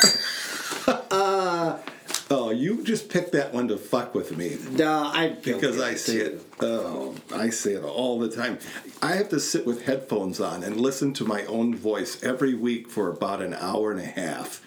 Oh, 2.29 2.51
you 2.51 2.83
just 2.83 3.09
picked 3.09 3.33
that 3.33 3.55
one 3.55 3.69
to 3.69 3.77
fuck 3.77 4.13
with 4.15 4.37
me. 4.37 4.59
no, 4.73 4.93
I 5.15 5.29
because 5.43 5.81
I 5.81 5.95
see 5.95 6.19
it. 6.19 6.43
Oh, 6.61 7.15
I 7.33 7.51
say 7.51 7.75
it 7.75 7.85
all 7.85 8.19
the 8.19 8.29
time. 8.29 8.59
I 9.01 9.13
have 9.13 9.29
to 9.29 9.39
sit 9.39 9.65
with 9.65 9.85
headphones 9.85 10.41
on 10.41 10.65
and 10.65 10.81
listen 10.81 11.13
to 11.15 11.25
my 11.25 11.45
own 11.47 11.75
voice 11.77 12.21
every 12.25 12.55
week 12.55 12.91
for 12.91 13.09
about 13.11 13.43
an 13.43 13.55
hour 13.55 13.93
and 13.93 14.01
a 14.01 14.07
half. 14.07 14.61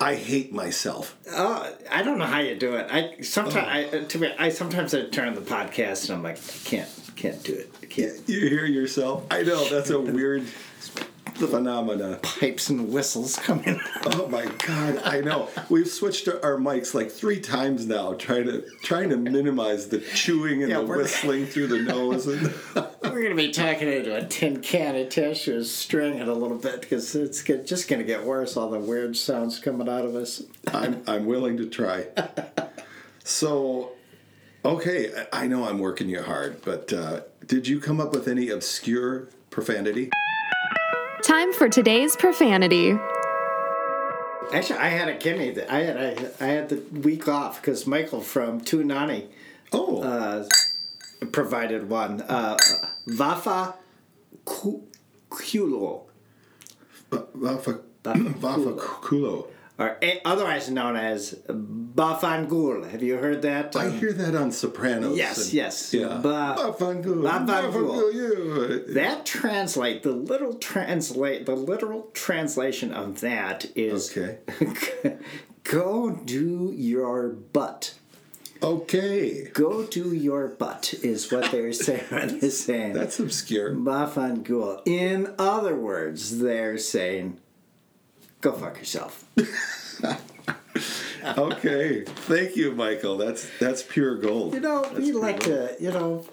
I 0.00 0.14
hate 0.14 0.52
myself. 0.52 1.16
Oh, 1.32 1.74
I 1.90 2.02
don't 2.02 2.18
know 2.18 2.26
how 2.26 2.38
you 2.40 2.54
do 2.54 2.76
it. 2.76 2.86
I 2.90 3.20
sometimes, 3.22 3.88
Oh. 3.92 3.98
I 4.00 4.04
to 4.04 4.18
me, 4.18 4.32
I 4.38 4.50
sometimes 4.50 4.94
I 4.94 5.06
turn 5.06 5.28
on 5.28 5.34
the 5.34 5.40
podcast 5.40 6.04
and 6.08 6.18
I'm 6.18 6.22
like, 6.22 6.36
I 6.38 6.68
can't, 6.68 6.88
can't 7.16 7.42
do 7.42 7.54
it. 7.54 7.72
I 7.82 7.86
can't. 7.86 8.28
You 8.28 8.40
hear 8.48 8.66
yourself? 8.66 9.26
I 9.30 9.42
know 9.42 9.64
that's 9.68 9.90
a 9.90 9.98
weird 9.98 10.44
phenomena. 11.38 12.18
Pipes 12.22 12.68
and 12.70 12.92
whistles 12.92 13.36
coming. 13.36 13.80
Oh 14.08 14.28
my 14.28 14.46
god, 14.66 14.98
I 15.04 15.20
know. 15.20 15.48
We've 15.68 15.88
switched 15.88 16.28
our 16.28 16.56
mics 16.58 16.94
like 16.94 17.10
three 17.10 17.40
times 17.40 17.86
now, 17.86 18.14
trying 18.14 18.44
to 18.44 18.64
trying 18.82 19.10
to 19.10 19.16
minimize 19.16 19.88
the 19.88 19.98
chewing 19.98 20.62
and 20.62 20.70
Yeah, 20.70 20.78
the 20.78 20.86
whistling 20.86 21.46
through 21.52 21.66
the 21.68 21.80
nose. 21.80 22.26
And 22.26 22.54
We're 23.02 23.28
to 23.30 23.34
be 23.34 23.50
talking 23.50 23.88
into 23.88 24.16
a 24.16 24.24
tin 24.24 24.60
can 24.60 24.94
attached 24.94 25.46
to 25.46 25.56
a 25.58 25.64
string 25.64 26.18
in 26.18 26.28
a 26.28 26.34
little 26.34 26.56
bit 26.56 26.80
because 26.82 27.14
it's 27.16 27.42
just 27.42 27.88
going 27.88 27.98
to 28.00 28.06
get 28.06 28.24
worse. 28.24 28.56
All 28.56 28.70
the 28.70 28.78
weird 28.78 29.16
sounds 29.16 29.58
coming 29.58 29.88
out 29.88 30.04
of 30.04 30.14
us. 30.14 30.42
I'm 30.72 31.02
I'm 31.06 31.26
willing 31.26 31.56
to 31.56 31.68
try. 31.68 32.06
So, 33.24 33.92
okay, 34.64 35.10
I 35.32 35.44
I 35.44 35.48
know 35.48 35.64
I'm 35.68 35.78
working 35.78 36.08
you 36.08 36.22
hard, 36.22 36.62
but 36.62 36.92
uh, 36.92 37.20
did 37.44 37.66
you 37.68 37.80
come 37.80 38.00
up 38.00 38.12
with 38.12 38.28
any 38.28 38.50
obscure 38.50 39.28
profanity? 39.50 40.10
Time 41.26 41.52
for 41.52 41.68
today's 41.68 42.14
profanity. 42.14 42.96
Actually, 44.52 44.78
I 44.78 44.88
had 44.90 45.08
a 45.08 45.14
gimme. 45.14 45.50
That 45.50 45.72
I 45.72 45.80
had 45.80 45.96
I, 45.96 46.44
I 46.44 46.48
had 46.48 46.68
the 46.68 46.76
week 47.00 47.26
off 47.26 47.60
because 47.60 47.84
Michael 47.84 48.20
from 48.20 48.60
Tunani 48.60 49.26
Oh, 49.72 50.02
uh, 50.02 50.46
provided 51.32 51.88
one. 51.90 52.20
Uh, 52.22 52.56
Vafa 53.08 53.74
Ku- 54.44 54.84
Kulo, 55.28 56.02
Vafa 57.10 57.80
Vafa 58.04 58.78
Kulo. 58.78 59.48
Or 59.78 59.96
eh, 60.02 60.18
otherwise 60.24 60.70
known 60.70 60.96
as 60.96 61.34
Bafangul. 61.48 62.88
Have 62.90 63.02
you 63.02 63.16
heard 63.16 63.42
that? 63.42 63.74
I 63.76 63.90
hear 63.90 64.12
that 64.12 64.34
on 64.34 64.50
Sopranos. 64.52 65.16
Yes, 65.16 65.44
and- 65.44 65.52
yes. 65.54 65.94
Yeah. 65.94 66.18
Ba- 66.22 66.56
Bafangul. 66.58 67.22
Bafangul. 67.22 68.12
you. 68.14 68.84
That 68.94 69.26
translate 69.26 70.02
the 70.02 70.12
little 70.12 70.54
translate 70.54 71.46
the 71.46 71.56
literal 71.56 72.10
translation 72.14 72.92
of 72.92 73.20
that 73.20 73.66
is 73.74 74.10
Okay. 74.16 74.38
go 75.64 76.10
do 76.10 76.72
your 76.76 77.28
butt. 77.28 77.94
Okay. 78.62 79.50
Go 79.52 79.84
do 79.84 80.14
your 80.14 80.48
butt 80.48 80.94
is 81.02 81.30
what 81.30 81.50
they're 81.52 81.72
saying. 81.86 82.38
They're 82.40 82.50
saying 82.50 82.94
That's 82.94 83.20
obscure. 83.20 83.72
Bafangul. 83.72 84.80
In 84.86 85.34
other 85.38 85.76
words, 85.76 86.38
they're 86.38 86.78
saying 86.78 87.38
go 88.46 88.52
fuck 88.52 88.78
yourself. 88.78 89.24
Okay. 91.38 92.02
Thank 92.04 92.54
you, 92.54 92.70
Michael. 92.72 93.16
That's 93.16 93.48
that's 93.58 93.82
pure 93.82 94.16
gold. 94.16 94.54
You 94.54 94.60
know, 94.60 94.82
That's 94.82 94.98
we 94.98 95.10
like 95.12 95.42
gold. 95.44 95.70
to. 95.70 95.76
You 95.82 95.90
know, 95.90 96.24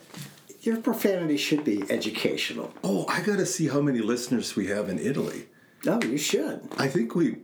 your 0.61 0.77
profanity 0.77 1.37
should 1.37 1.63
be 1.63 1.83
educational. 1.89 2.71
Oh, 2.83 3.05
I 3.09 3.21
got 3.21 3.37
to 3.37 3.45
see 3.47 3.67
how 3.69 3.81
many 3.81 3.99
listeners 3.99 4.55
we 4.55 4.67
have 4.67 4.89
in 4.89 4.99
Italy. 4.99 5.47
No, 5.83 5.99
you 6.01 6.17
should. 6.19 6.61
I 6.77 6.87
think 6.89 7.15
we 7.15 7.37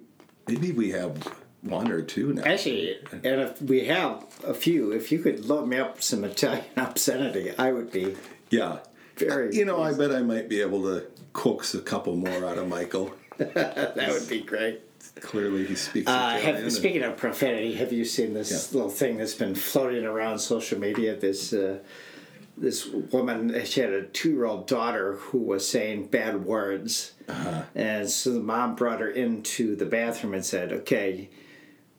maybe 0.47 0.71
we 0.71 0.91
have 0.91 1.27
one 1.61 1.89
or 1.91 2.01
two 2.03 2.33
now. 2.33 2.43
Actually, 2.43 2.97
and 3.11 3.41
if 3.41 3.59
we 3.63 3.85
have 3.85 4.25
a 4.45 4.53
few, 4.53 4.91
if 4.91 5.11
you 5.11 5.17
could 5.19 5.45
load 5.45 5.67
me 5.67 5.77
up 5.79 6.03
some 6.03 6.23
Italian 6.23 6.65
obscenity, 6.77 7.57
I 7.57 7.71
would 7.71 7.91
be 7.91 8.15
Yeah. 8.51 8.79
very. 9.17 9.55
You 9.55 9.65
know, 9.65 9.81
I 9.81 9.93
bet 9.93 10.11
I 10.11 10.21
might 10.21 10.49
be 10.49 10.61
able 10.61 10.83
to 10.83 11.07
coax 11.33 11.73
a 11.73 11.81
couple 11.81 12.15
more 12.15 12.45
out 12.45 12.59
of 12.59 12.67
Michael. 12.67 13.11
that 13.53 14.09
would 14.11 14.27
be 14.29 14.41
great. 14.41 14.81
Clearly, 15.21 15.65
he 15.65 15.75
speaks 15.75 16.07
Uh, 16.09 16.29
have, 16.31 16.71
speaking 16.71 17.03
of 17.03 17.17
profanity, 17.17 17.73
have 17.75 17.91
you 17.93 18.05
seen 18.05 18.33
this 18.33 18.51
Yeah. 18.51 18.77
little 18.77 18.91
thing 18.91 19.17
that's 19.17 19.33
been 19.33 19.55
floating 19.55 20.05
around 20.05 20.39
social 20.39 20.79
media? 20.79 21.15
This 21.15 21.53
uh, 21.53 21.79
this 22.57 22.85
woman, 22.87 23.63
she 23.63 23.79
had 23.79 23.91
a 23.93 24.03
two 24.03 24.31
year 24.31 24.45
old 24.45 24.67
daughter 24.67 25.13
who 25.15 25.37
was 25.37 25.67
saying 25.67 26.07
bad 26.07 26.45
words, 26.45 27.13
Uh-huh. 27.29 27.61
and 27.75 28.09
so 28.09 28.33
the 28.33 28.39
mom 28.41 28.75
brought 28.75 28.99
her 28.99 29.09
into 29.09 29.75
the 29.75 29.85
bathroom 29.85 30.33
and 30.33 30.45
said, 30.45 30.71
"Okay, 30.73 31.29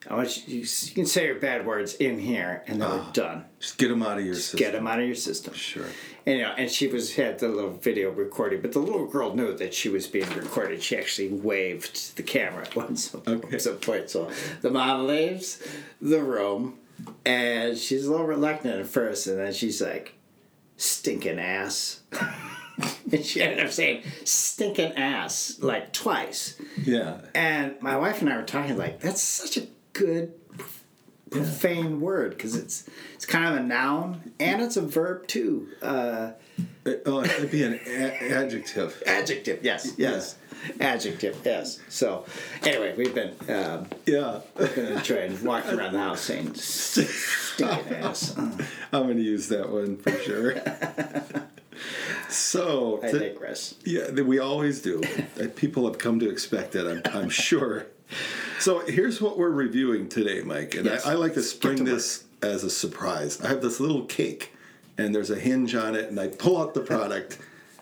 I 0.09 0.15
want 0.15 0.49
you, 0.49 0.61
you 0.61 0.95
can 0.95 1.05
say 1.05 1.27
your 1.27 1.35
bad 1.35 1.67
words 1.67 1.95
in 1.97 2.19
here, 2.19 2.63
and 2.67 2.81
then 2.81 2.89
Ah. 2.91 3.05
we're 3.07 3.13
done. 3.13 3.45
Just 3.59 3.77
get 3.77 3.91
him 3.91 4.03
out 4.03 4.19
of 4.19 4.25
your 4.25 4.35
system. 4.35 4.59
Get 4.59 4.73
them 4.73 4.87
out 4.87 4.99
of 4.99 5.05
your 5.07 5.15
system." 5.15 5.53
Sure. 5.55 5.85
And, 6.25 6.39
you 6.39 6.45
know, 6.45 6.53
and 6.57 6.71
she 6.71 6.87
was 6.87 7.15
had 7.17 7.39
the 7.39 7.49
little 7.49 7.73
video 7.73 8.11
recording, 8.11 8.61
but 8.63 8.73
the 8.73 8.79
little 8.79 9.07
girl 9.07 9.35
knew 9.35 9.55
that 9.57 9.75
she 9.75 9.89
was 9.91 10.07
being 10.07 10.29
recorded. 10.31 10.83
She 10.83 10.97
actually 10.97 11.29
waved 11.29 12.17
the 12.17 12.23
camera 12.23 12.63
at 12.67 12.77
one 12.77 12.97
Okay. 13.27 13.59
some 13.59 13.77
point. 13.77 14.09
So 14.09 14.31
the 14.63 14.71
mom 14.71 15.07
leaves 15.07 15.63
the 16.01 16.23
room, 16.23 16.79
and 17.27 17.77
she's 17.77 18.07
a 18.07 18.11
little 18.11 18.27
reluctant 18.27 18.81
at 18.81 18.87
first, 18.87 19.27
and 19.27 19.39
then 19.39 19.53
she's 19.53 19.83
like, 19.83 20.15
"Stinking 20.79 21.39
ass," 21.39 22.01
and 23.13 23.23
she 23.25 23.43
ended 23.43 23.61
up 23.67 23.71
saying 23.73 24.03
"stinking 24.25 24.93
ass" 24.95 25.59
like 25.61 25.93
twice. 25.93 26.57
Yeah. 26.83 27.21
And 27.35 27.75
my 27.83 27.97
wife 27.99 28.23
and 28.23 28.31
I 28.31 28.37
were 28.39 28.43
talking 28.45 28.79
like, 28.79 29.01
"That's 29.01 29.21
such 29.23 29.57
a 29.59 29.67
good." 29.93 30.33
Profane 31.31 32.01
word 32.01 32.31
because 32.31 32.57
it's 32.57 32.89
it's 33.15 33.25
kind 33.25 33.55
of 33.55 33.61
a 33.61 33.63
noun 33.65 34.33
and 34.41 34.61
it's 34.61 34.77
a 34.77 34.83
verb 34.83 35.29
too. 35.29 35.69
Uh, 35.81 36.33
Oh, 37.07 37.23
it'd 37.23 37.51
be 37.53 37.63
an 37.63 37.79
a- 37.87 38.33
adjective. 38.33 39.01
Adjective, 39.07 39.61
yes, 39.63 39.93
yes. 39.97 40.37
Adjective, 40.81 41.39
yes. 41.45 41.79
So, 41.89 42.25
anyway, 42.65 42.95
we've 42.97 43.15
been 43.15 43.35
um, 43.49 43.87
Yeah. 44.07 44.41
enjoying 44.77 45.43
walking 45.45 45.79
around 45.79 45.93
the 45.93 46.01
house 46.01 46.21
saying 46.23 46.55
stinking 46.55 47.95
ass. 47.95 48.37
Uh, 48.37 48.51
I'm 48.93 49.05
going 49.05 49.17
to 49.19 49.23
use 49.23 49.49
that 49.49 49.71
one 49.71 49.99
for 49.99 50.11
sure. 50.19 50.57
so, 52.29 53.01
I. 53.03 53.35
Yeah, 53.85 54.11
we 54.11 54.39
always 54.39 54.83
do. 54.83 55.03
Uh, 55.41 55.47
People 55.57 55.87
have 55.87 55.99
come 55.99 56.19
to 56.21 56.29
expect 56.31 56.75
it, 56.75 56.87
I'm, 56.87 57.03
I'm 57.23 57.29
sure. 57.31 57.87
So 58.61 58.81
here's 58.81 59.21
what 59.23 59.39
we're 59.39 59.51
reviewing 59.51 60.09
today, 60.09 60.43
Mike. 60.43 60.75
And 60.75 60.85
Yes. 60.85 61.07
I, 61.07 61.13
I 61.13 61.15
like 61.15 61.35
to 61.35 61.43
spring 61.43 61.79
to 61.79 61.83
work. 61.85 61.93
this 61.93 62.25
as 62.43 62.63
a 62.63 62.71
surprise. 62.71 63.41
I 63.41 63.49
have 63.49 63.63
this 63.63 63.81
little 63.81 64.05
cake, 64.05 64.53
and 64.99 65.15
there's 65.15 65.31
a 65.31 65.37
hinge 65.39 65.75
on 65.75 65.95
it, 65.97 66.11
and 66.11 66.21
I 66.21 66.29
pull 66.29 66.61
out 66.61 66.75
the 66.75 66.81
product, 66.81 67.39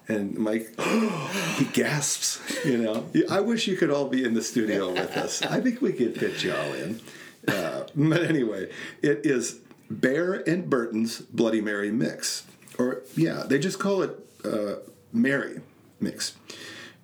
and 0.06 0.36
Mike, 0.38 0.72
he 1.56 1.64
gasps. 1.66 2.40
You 2.64 2.78
know, 2.78 3.06
I 3.28 3.40
wish 3.40 3.66
you 3.66 3.76
could 3.76 3.90
all 3.90 4.06
be 4.08 4.24
in 4.24 4.34
the 4.34 4.42
studio 4.42 4.92
with 4.92 5.16
us. 5.16 5.42
I 5.42 5.60
think 5.60 5.82
we 5.82 5.92
could 5.92 6.18
fit 6.18 6.42
you 6.44 6.54
all 6.54 6.72
in. 6.74 7.00
Uh, 7.46 7.86
but 7.96 8.22
anyway, 8.22 8.70
it 9.02 9.22
is 9.24 9.58
Bear 9.90 10.34
and 10.48 10.68
Burton's 10.70 11.20
Bloody 11.20 11.60
Mary 11.60 11.90
mix, 11.90 12.44
or 12.78 13.02
yeah, 13.16 13.44
they 13.46 13.58
just 13.58 13.78
call 13.80 14.02
it 14.02 14.16
uh, 14.44 14.76
Mary 15.12 15.60
mix. 15.98 16.36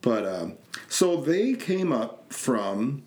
But 0.00 0.26
um, 0.26 0.54
so 0.88 1.16
they 1.21 1.54
came 1.54 1.93
up 1.93 2.33
from 2.33 3.02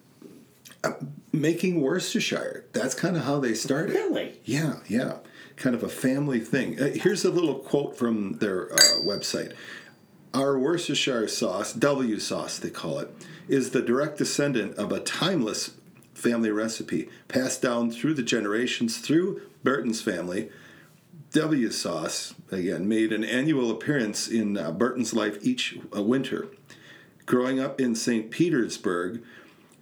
making 1.32 1.82
Worcestershire. 1.82 2.66
That's 2.74 2.96
kind 2.96 3.16
of 3.16 3.24
how 3.24 3.40
they 3.40 3.54
started. 3.54 3.94
Really? 3.94 4.40
Yeah, 4.44 4.78
yeah. 4.88 5.18
Kind 5.56 5.76
of 5.76 5.84
a 5.84 5.90
family 5.90 6.40
thing. 6.40 6.80
Uh, 6.80 6.92
here's 6.94 7.26
a 7.26 7.32
little 7.32 7.56
quote 7.56 7.98
from 7.98 8.38
their 8.40 8.72
uh, 8.74 9.02
website. 9.04 9.54
Our 10.34 10.60
Worcestershire 10.60 11.28
sauce, 11.28 11.74
W 11.74 12.20
sauce 12.20 12.60
they 12.60 12.70
call 12.70 13.00
it, 13.00 13.14
is 13.48 13.72
the 13.72 13.82
direct 13.82 14.18
descendant 14.18 14.76
of 14.76 14.92
a 14.92 15.00
timeless 15.00 15.72
family 16.14 16.52
recipe 16.52 17.10
passed 17.28 17.62
down 17.62 17.92
through 17.92 18.14
the 18.16 18.24
generations 18.24 18.98
through 18.98 19.42
Burton's 19.64 20.02
family. 20.02 20.50
W 21.32 21.72
sauce, 21.72 22.34
again, 22.52 22.88
made 22.88 23.12
an 23.12 23.24
annual 23.24 23.70
appearance 23.70 24.28
in 24.28 24.58
uh, 24.58 24.72
Burton's 24.72 25.14
life 25.14 25.38
each 25.42 25.78
uh, 25.96 26.02
winter. 26.02 26.48
Growing 27.26 27.60
up 27.60 27.82
in 27.82 27.96
St. 27.96 28.32
Petersburg, 28.32 29.22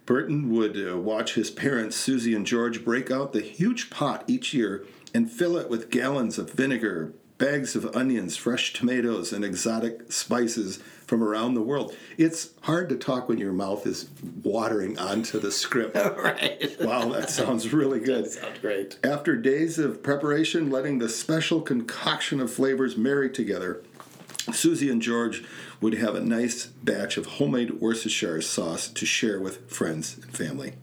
Burton 0.06 0.50
would 0.50 0.76
uh, 0.76 0.96
watch 0.96 1.34
his 1.34 1.50
parents, 1.50 1.96
Suzie 1.96 2.34
and 2.34 2.46
George, 2.46 2.84
break 2.84 3.10
out 3.10 3.32
the 3.32 3.42
huge 3.42 3.90
pot 3.90 4.24
each 4.28 4.54
year 4.54 4.86
and 5.12 5.30
fill 5.30 5.56
it 5.56 5.68
with 5.68 5.90
gallons 5.90 6.38
of 6.38 6.52
vinegar, 6.52 7.12
bags 7.38 7.74
of 7.74 7.94
onions, 7.94 8.36
fresh 8.36 8.72
tomatoes, 8.72 9.32
and 9.32 9.44
exotic 9.44 10.12
spices 10.12 10.78
from 11.06 11.22
around 11.22 11.54
the 11.54 11.62
world. 11.62 11.94
It's 12.16 12.50
hard 12.62 12.88
to 12.88 12.96
talk 12.96 13.28
when 13.28 13.38
your 13.38 13.52
mouth 13.52 13.86
is 13.86 14.08
watering 14.42 14.98
onto 14.98 15.38
the 15.38 15.52
script. 15.52 15.96
right. 16.16 16.76
Wow, 16.80 17.08
that 17.10 17.30
sounds 17.30 17.72
really 17.72 18.00
good. 18.00 18.30
Sounds 18.30 18.58
great. 18.60 18.98
After 19.04 19.36
days 19.36 19.78
of 19.78 20.02
preparation, 20.02 20.70
letting 20.70 20.98
the 20.98 21.08
special 21.08 21.60
concoction 21.60 22.40
of 22.40 22.52
flavors 22.52 22.96
marry 22.96 23.30
together, 23.30 23.82
Suzie 24.28 24.90
and 24.90 25.02
George 25.02 25.42
would 25.80 25.94
have 25.94 26.14
a 26.14 26.20
nice 26.20 26.66
batch 26.66 27.16
of 27.16 27.26
homemade 27.26 27.80
Worcestershire 27.80 28.40
sauce 28.40 28.88
to 28.88 29.04
share 29.04 29.40
with 29.40 29.68
friends 29.70 30.18
and 30.18 30.36
family. 30.36 30.74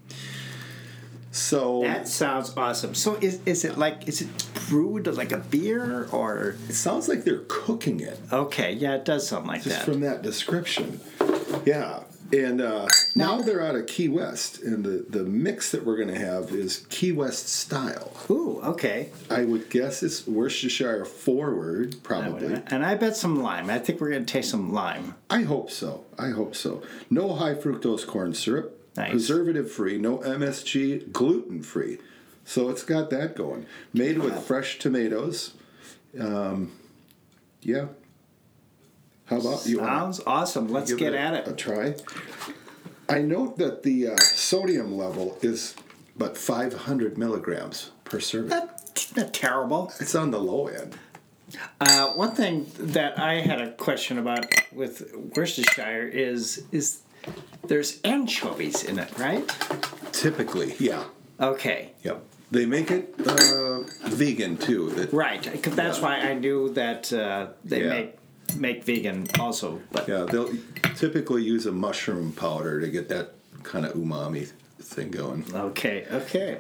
So 1.32 1.82
That 1.82 2.08
sounds 2.08 2.56
awesome. 2.56 2.94
So, 2.94 3.16
is, 3.16 3.40
is 3.46 3.66
it 3.66 3.78
like, 3.78 4.08
is 4.08 4.22
it 4.22 4.28
brewed 4.70 5.08
like 5.08 5.32
a 5.32 5.38
beer 5.38 6.08
or? 6.12 6.56
it 6.70 6.74
sounds 6.74 7.08
like 7.08 7.24
they're 7.24 7.44
cooking 7.48 8.02
it 8.02 8.20
Okay, 8.32 8.74
yeah, 8.74 8.96
it 8.96 9.06
does 9.06 9.28
sound 9.28 9.48
like 9.48 9.64
just 9.64 9.70
that. 9.70 9.76
Just 9.78 9.86
from 9.86 10.02
that 10.02 10.22
description. 10.22 11.00
Yeah. 11.66 12.04
And 12.34 12.62
uh, 12.62 12.88
now 13.14 13.42
they're 13.42 13.62
out 13.62 13.76
of 13.76 13.86
Key 13.86 14.10
West, 14.10 14.60
and 14.64 14.84
the, 14.84 15.06
the 15.08 15.24
mix 15.24 15.72
that 15.72 15.86
we're 15.86 15.98
going 15.98 16.08
to 16.08 16.18
have 16.20 16.50
is 16.52 16.86
Key 16.90 17.12
West 17.12 17.48
style. 17.48 18.12
Ooh, 18.28 18.60
okay. 18.64 19.10
I 19.30 19.44
would 19.46 19.70
guess 19.70 20.02
it's 20.02 20.26
Worcestershire 20.26 21.06
forward, 21.06 21.98
probably. 22.02 22.60
And 22.68 22.84
I 22.84 22.96
bet 22.96 23.16
some 23.16 23.44
lime. 23.44 23.70
I 23.70 23.78
think 23.78 24.02
we're 24.02 24.10
going 24.10 24.26
to 24.26 24.34
taste 24.34 24.50
some 24.50 24.74
lime. 24.74 25.14
I 25.30 25.44
hope 25.44 25.70
so. 25.70 26.06
I 26.18 26.30
hope 26.30 26.56
so. 26.56 26.82
No 27.12 27.36
high 27.36 27.54
fructose 27.54 28.06
corn 28.08 28.34
syrup, 28.34 28.80
Nice. 28.98 29.12
preservative 29.12 29.72
free, 29.72 30.00
no 30.00 30.18
MSG, 30.18 31.12
gluten 31.12 31.62
free. 31.62 32.00
So 32.46 32.70
it's 32.70 32.84
got 32.84 33.12
that 33.12 33.36
going. 33.36 33.68
Made 33.94 34.18
with 34.18 34.44
fresh 34.44 34.80
tomatoes. 34.80 35.54
Um, 36.20 36.72
yeah. 37.62 37.86
How 39.34 39.40
about 39.40 39.66
you? 39.66 39.80
wanna 39.80 39.92
Sounds 39.92 40.22
awesome. 40.28 40.68
Let's 40.68 40.94
get 40.94 41.14
it 41.14 41.18
at 41.18 41.34
it. 41.34 41.48
A 41.48 41.54
try. 41.54 41.96
I 43.10 43.20
note 43.22 43.58
that 43.58 43.84
the 43.84 44.10
uh, 44.10 44.18
sodium 44.18 44.98
level 44.98 45.38
is 45.42 45.76
but 46.16 46.38
500 46.38 47.18
milligrams 47.18 47.92
per 48.04 48.20
serving. 48.20 48.50
Not, 48.50 49.08
not 49.16 49.34
terrible. 49.34 49.92
It's 50.00 50.16
on 50.16 50.32
the 50.32 50.40
low 50.40 50.68
end. 50.68 50.96
Uh, 51.82 52.10
one 52.10 52.32
thing 52.32 52.68
that 52.80 53.20
I 53.20 53.36
had 53.42 53.60
a 53.62 53.72
question 53.74 54.18
about 54.18 54.46
with 54.72 55.14
Worcestershire 55.36 56.08
is 56.08 56.64
is 56.72 57.02
there's 57.68 58.00
anchovies 58.04 58.84
in 58.84 58.98
it, 59.00 59.18
right? 59.20 59.48
Typically, 60.12 60.76
yeah. 60.80 61.04
Okay. 61.40 61.92
Yep. 62.04 62.24
They 62.52 62.66
make 62.66 62.92
it 62.92 63.14
uh, 63.26 63.82
vegan 64.10 64.58
too. 64.58 64.92
That- 64.92 65.12
Right. 65.14 65.42
That's 65.64 66.00
why 66.00 66.18
I 66.20 66.34
knew 66.36 66.74
that 66.74 67.12
uh, 67.14 67.48
they 67.66 67.82
Yeah. 67.84 67.90
make 67.90 68.16
make 68.56 68.84
vegan 68.84 69.28
also. 69.40 69.82
But 69.92 70.08
Yeah, 70.08 70.26
they'll 70.30 70.54
typically 70.96 71.44
use 71.44 71.66
a 71.66 71.72
mushroom 71.72 72.32
powder 72.34 72.80
to 72.82 72.88
get 72.90 73.10
that 73.10 73.34
kind 73.64 73.86
of 73.86 73.94
umami 73.94 74.52
thing 74.80 75.12
going. 75.12 75.46
okay, 75.54 76.06
okay. 76.12 76.60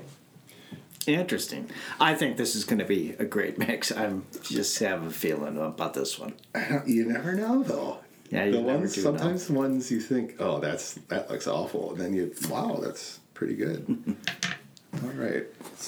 Interesting. 1.05 1.69
I 1.99 2.15
think 2.15 2.37
this 2.37 2.55
is 2.55 2.63
going 2.63 2.79
to 2.79 2.85
be 2.85 3.11
a 3.19 3.25
great 3.25 3.57
mix. 3.57 3.91
I'm 3.91 4.25
just 4.41 4.79
have 4.79 5.03
a 5.05 5.11
feeling 5.11 5.57
about 5.57 5.93
this 5.93 6.17
one. 6.17 6.33
You 6.85 7.05
never 7.05 7.33
know, 7.33 7.63
though. 7.63 7.97
Yeah, 8.29 8.45
you 8.45 8.51
the 8.53 8.61
never 8.61 8.79
ones 8.79 8.95
do 8.95 9.01
sometimes 9.01 9.47
the 9.47 9.53
ones 9.53 9.91
you 9.91 9.99
think, 9.99 10.35
oh, 10.39 10.59
that's 10.59 10.93
that 11.09 11.29
looks 11.29 11.45
awful, 11.45 11.91
and 11.91 12.01
then 12.01 12.13
you, 12.13 12.33
wow, 12.49 12.79
that's 12.81 13.19
pretty 13.33 13.53
good. 13.55 13.85
All 15.03 15.09
right, 15.09 15.45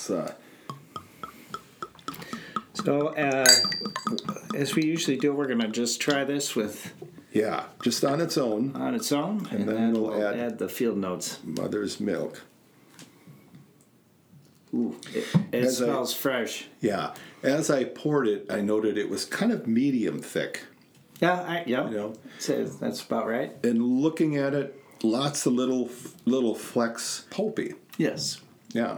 uh, 0.09 0.31
So, 2.83 3.07
uh, 3.15 3.45
as 4.55 4.75
we 4.75 4.85
usually 4.85 5.17
do, 5.17 5.33
we're 5.33 5.47
going 5.47 5.59
to 5.61 5.67
just 5.69 5.99
try 6.01 6.23
this 6.23 6.55
with 6.55 6.93
yeah, 7.31 7.65
just 7.81 8.03
on 8.05 8.21
its 8.21 8.37
own, 8.37 8.75
on 8.75 8.95
its 8.95 9.11
own, 9.11 9.47
and, 9.51 9.67
then 9.67 9.93
we'll 9.93 10.13
add- 10.23 10.39
add, 10.39 10.57
the 10.59 10.69
field 10.69 10.97
notes. 10.97 11.39
mother's 11.43 11.99
milk. 11.99 12.41
Ooh, 14.73 14.95
it, 15.13 15.25
it 15.51 15.65
As 15.65 15.81
I- 15.81 15.85
smells 15.85 16.13
fresh. 16.13 16.67
Yeah, 16.81 17.13
as 17.43 17.69
I 17.69 17.85
poured 17.85 18.27
it, 18.27 18.45
I 18.49 18.61
noted 18.61 18.97
it 18.97 19.09
was 19.09 19.25
kind 19.25 19.51
of 19.51 19.67
medium 19.67 20.19
thick. 20.19 20.63
Yeah, 21.21 21.41
I, 21.41 21.63
yeah. 21.65 21.89
You 21.89 21.95
know, 21.95 22.13
So 22.39 22.65
that's 22.65 23.01
about 23.01 23.27
right. 23.27 23.53
and 23.63 23.81
looking 23.81 24.35
at 24.35 24.53
it, 24.53 24.77
lots 25.01 25.45
of 25.45 25.53
little 25.53 25.89
little 26.25 26.55
flecks 26.55 27.25
pulpy. 27.29 27.73
Yes. 27.97 28.41
Yeah. 28.73 28.97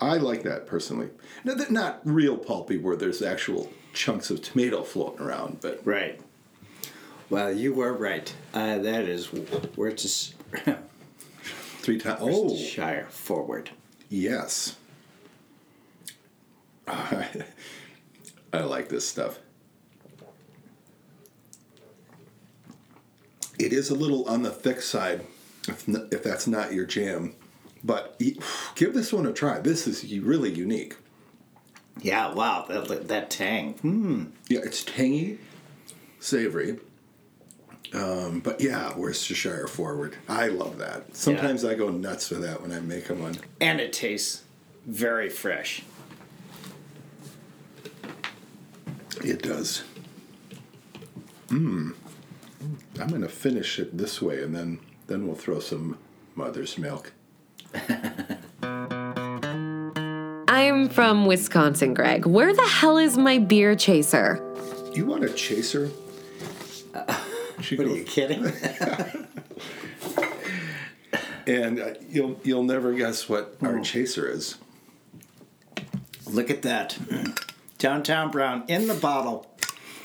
I 0.00 0.16
like 0.16 0.42
that 0.44 0.66
personally. 0.66 1.10
No, 1.44 1.54
they're 1.54 1.70
not 1.70 2.00
real 2.04 2.36
pulpy 2.38 2.78
where 2.78 2.96
there's 2.96 3.20
actual 3.22 3.70
chunks 3.92 4.30
of 4.30 4.40
tomato 4.42 4.82
floating 4.82 5.20
around, 5.26 5.58
but 5.60 5.80
Right. 5.84 6.20
Well, 7.28 7.52
you 7.52 7.72
were 7.72 7.92
right. 7.92 8.34
Uh, 8.52 8.78
that 8.78 9.04
is 9.04 9.32
Worcestershire 9.76 10.34
three 11.78 11.98
times. 11.98 12.20
Oh, 12.22 12.56
forward. 13.08 13.70
yes. 14.08 14.76
I 16.88 17.28
like 18.52 18.88
this 18.88 19.06
stuff. 19.06 19.38
It 23.60 23.72
is 23.72 23.90
a 23.90 23.94
little 23.94 24.24
on 24.24 24.42
the 24.42 24.50
thick 24.50 24.80
side, 24.82 25.24
if, 25.68 25.86
if 25.88 26.24
that's 26.24 26.48
not 26.48 26.72
your 26.72 26.86
jam. 26.86 27.34
But 27.82 28.20
give 28.74 28.94
this 28.94 29.12
one 29.12 29.26
a 29.26 29.32
try. 29.32 29.60
This 29.60 29.86
is 29.86 30.04
really 30.20 30.52
unique. 30.52 30.96
Yeah. 32.00 32.32
Wow. 32.34 32.66
That 32.68 33.08
that 33.08 33.30
tang. 33.30 33.74
Hmm. 33.74 34.24
Yeah, 34.48 34.60
it's 34.62 34.84
tangy, 34.84 35.38
savory. 36.18 36.78
Um, 37.92 38.40
but 38.40 38.60
yeah, 38.60 38.96
Worcestershire 38.96 39.66
forward. 39.66 40.16
I 40.28 40.48
love 40.48 40.78
that. 40.78 41.16
Sometimes 41.16 41.64
I 41.64 41.74
go 41.74 41.88
nuts 41.88 42.30
with 42.30 42.42
that 42.42 42.62
when 42.62 42.70
I 42.70 42.76
make 42.76 43.08
making 43.08 43.22
one. 43.22 43.36
And 43.60 43.80
it 43.80 43.92
tastes 43.92 44.44
very 44.86 45.28
fresh. 45.28 45.82
It 49.24 49.42
does. 49.42 49.82
Mmm. 51.48 51.94
I'm 53.00 53.08
gonna 53.08 53.28
finish 53.28 53.78
it 53.78 53.96
this 53.96 54.22
way, 54.22 54.42
and 54.42 54.54
then 54.54 54.78
then 55.06 55.26
we'll 55.26 55.36
throw 55.36 55.58
some 55.58 55.98
mother's 56.34 56.78
milk. 56.78 57.12
I'm 60.48 60.88
from 60.88 61.26
Wisconsin, 61.26 61.94
Greg. 61.94 62.26
Where 62.26 62.52
the 62.54 62.66
hell 62.66 62.98
is 62.98 63.16
my 63.16 63.38
beer 63.38 63.74
chaser? 63.76 64.44
You 64.92 65.06
want 65.06 65.24
a 65.24 65.32
chaser? 65.32 65.90
She 67.60 67.76
What 67.76 67.86
are 67.86 67.90
you 67.96 68.04
kidding? 68.04 68.44
and 71.46 71.78
uh, 71.78 71.94
you'll 72.08 72.40
you'll 72.42 72.64
never 72.64 72.92
guess 72.92 73.28
what 73.28 73.56
our 73.62 73.80
chaser 73.80 74.28
is. 74.28 74.56
Look 76.26 76.50
at 76.50 76.62
that. 76.62 76.98
Downtown 77.78 78.30
Brown 78.30 78.64
in 78.68 78.86
the 78.88 78.94
bottle 78.94 79.46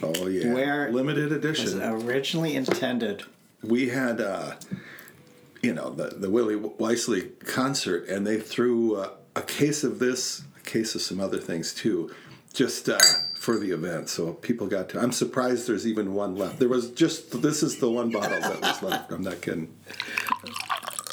Oh 0.03 0.27
yeah, 0.27 0.53
Where- 0.53 0.91
limited 0.91 1.29
was 1.29 1.37
edition. 1.37 1.81
originally 1.81 2.55
intended. 2.55 3.23
we 3.63 3.89
had 3.89 4.21
uh, 4.21 4.53
you 5.61 5.73
know 5.73 5.89
the 5.89 6.15
the 6.15 6.29
Willie 6.29 6.55
Wisely 6.55 7.29
concert, 7.45 8.07
and 8.07 8.25
they 8.25 8.39
threw 8.39 8.95
uh, 8.95 9.09
a 9.35 9.41
case 9.41 9.83
of 9.83 9.99
this, 9.99 10.43
a 10.57 10.61
case 10.61 10.95
of 10.95 11.01
some 11.01 11.19
other 11.19 11.37
things 11.39 11.73
too, 11.73 12.13
just 12.53 12.87
uh, 12.89 12.97
for 13.33 13.57
the 13.57 13.71
event. 13.71 14.09
So 14.09 14.33
people 14.33 14.67
got 14.67 14.89
to. 14.89 14.99
I'm 14.99 15.11
surprised 15.11 15.67
there's 15.67 15.87
even 15.87 16.13
one 16.13 16.35
left. 16.35 16.59
There 16.59 16.69
was 16.69 16.91
just 16.91 17.41
this 17.41 17.63
is 17.63 17.79
the 17.79 17.89
one 17.89 18.09
bottle 18.11 18.39
that 18.39 18.61
was 18.61 18.83
left. 18.83 19.11
I'm 19.11 19.21
not 19.23 19.41
kidding. 19.41 19.75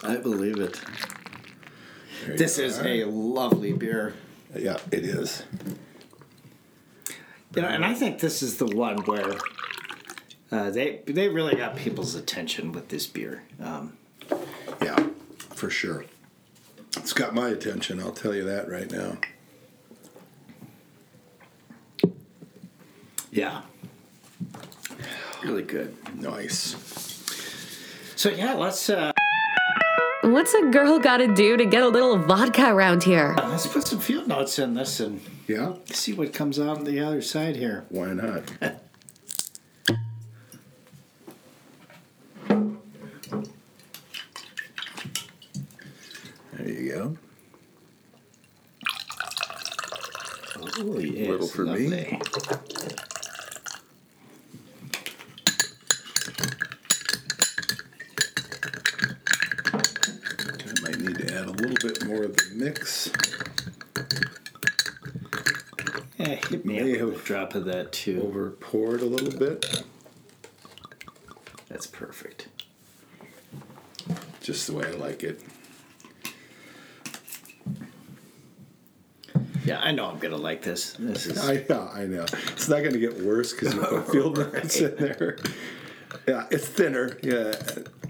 I 0.04 0.16
believe 0.16 0.58
it. 0.58 0.80
There 2.26 2.36
This 2.36 2.58
is 2.58 2.78
a 2.78 3.04
lovely 3.04 3.72
beer. 3.72 4.14
yeah, 4.56 4.78
it 4.90 5.04
is. 5.04 5.42
You 7.54 7.62
know, 7.62 7.68
and 7.68 7.84
I 7.84 7.94
think 7.94 8.20
this 8.20 8.42
is 8.42 8.56
the 8.56 8.66
one 8.66 8.98
where 9.04 9.34
uh, 10.50 10.70
they 10.70 11.00
they 11.06 11.28
really 11.28 11.54
got 11.54 11.76
people's 11.76 12.14
attention 12.14 12.72
with 12.72 12.88
this 12.88 13.06
beer. 13.06 13.42
Um, 13.60 13.98
for 15.62 15.70
sure. 15.70 16.04
It's 16.96 17.12
got 17.12 17.36
my 17.36 17.50
attention. 17.50 18.00
I'll 18.00 18.10
tell 18.10 18.34
you 18.34 18.42
that 18.46 18.68
right 18.68 18.90
now. 18.90 19.16
yeah, 23.30 23.62
really 25.44 25.62
good. 25.62 25.94
Nice. 26.16 26.74
So 28.16 28.28
yeah, 28.30 28.54
let's 28.54 28.90
uh, 28.90 29.12
What's 30.22 30.52
a 30.52 30.62
girl 30.70 30.98
gotta 30.98 31.32
do 31.32 31.56
to 31.56 31.64
get 31.64 31.84
a 31.84 31.88
little 31.88 32.18
vodka 32.18 32.66
around 32.74 33.04
here? 33.04 33.36
let's 33.38 33.68
put 33.68 33.86
some 33.86 34.00
field 34.00 34.26
notes 34.26 34.58
in 34.58 34.74
this 34.74 34.98
and 34.98 35.20
Yeah, 35.46 35.74
see 35.86 36.12
what 36.12 36.32
comes 36.34 36.58
out 36.58 36.78
on 36.78 36.84
the 36.84 36.98
other 36.98 37.22
side 37.22 37.54
here. 37.54 37.84
why 37.88 38.14
not? 38.14 38.50
There 46.52 46.68
you 46.68 46.92
go. 46.92 47.16
Ooh, 50.80 51.00
for 51.52 51.64
me. 51.66 52.18
I 60.64 60.80
might 60.82 60.98
need 60.98 61.18
to 61.18 61.34
add 61.34 61.46
a 61.46 61.50
little 61.50 61.76
bit 61.88 62.04
more 62.06 62.22
of 62.24 62.36
the 62.36 62.50
mix. 62.54 63.10
Yeah, 66.18 66.36
hit 66.48 66.64
me 66.64 66.80
May 66.80 67.00
up 67.00 67.08
with 67.10 67.22
a 67.22 67.24
drop 67.24 67.54
of 67.54 67.64
that 67.66 67.92
too. 67.92 68.22
Over 68.22 68.50
poured 68.50 69.00
a 69.02 69.06
little 69.06 69.36
bit, 69.38 69.82
That's 71.68 71.86
perfect. 71.86 72.48
just 74.40 74.66
the 74.66 74.74
way 74.74 74.86
I 74.86 74.92
like 74.92 75.22
it. 75.22 75.40
Yeah, 79.72 79.80
I 79.80 79.92
know 79.92 80.04
I'm 80.06 80.18
gonna 80.18 80.36
like 80.36 80.60
this. 80.62 80.92
This 80.98 81.24
is 81.26 81.38
I 81.38 81.64
know, 81.68 81.88
I 81.94 82.04
know. 82.04 82.24
It's 82.52 82.68
not 82.68 82.80
going 82.80 82.92
to 82.92 82.98
get 82.98 83.22
worse 83.22 83.52
because 83.54 83.72
you 83.74 83.80
put 83.80 84.10
field 84.12 84.36
notes 84.36 84.78
in 84.80 84.94
there. 84.96 85.38
Yeah, 86.28 86.46
it's 86.50 86.68
thinner. 86.68 87.16
Yeah, 87.22 87.54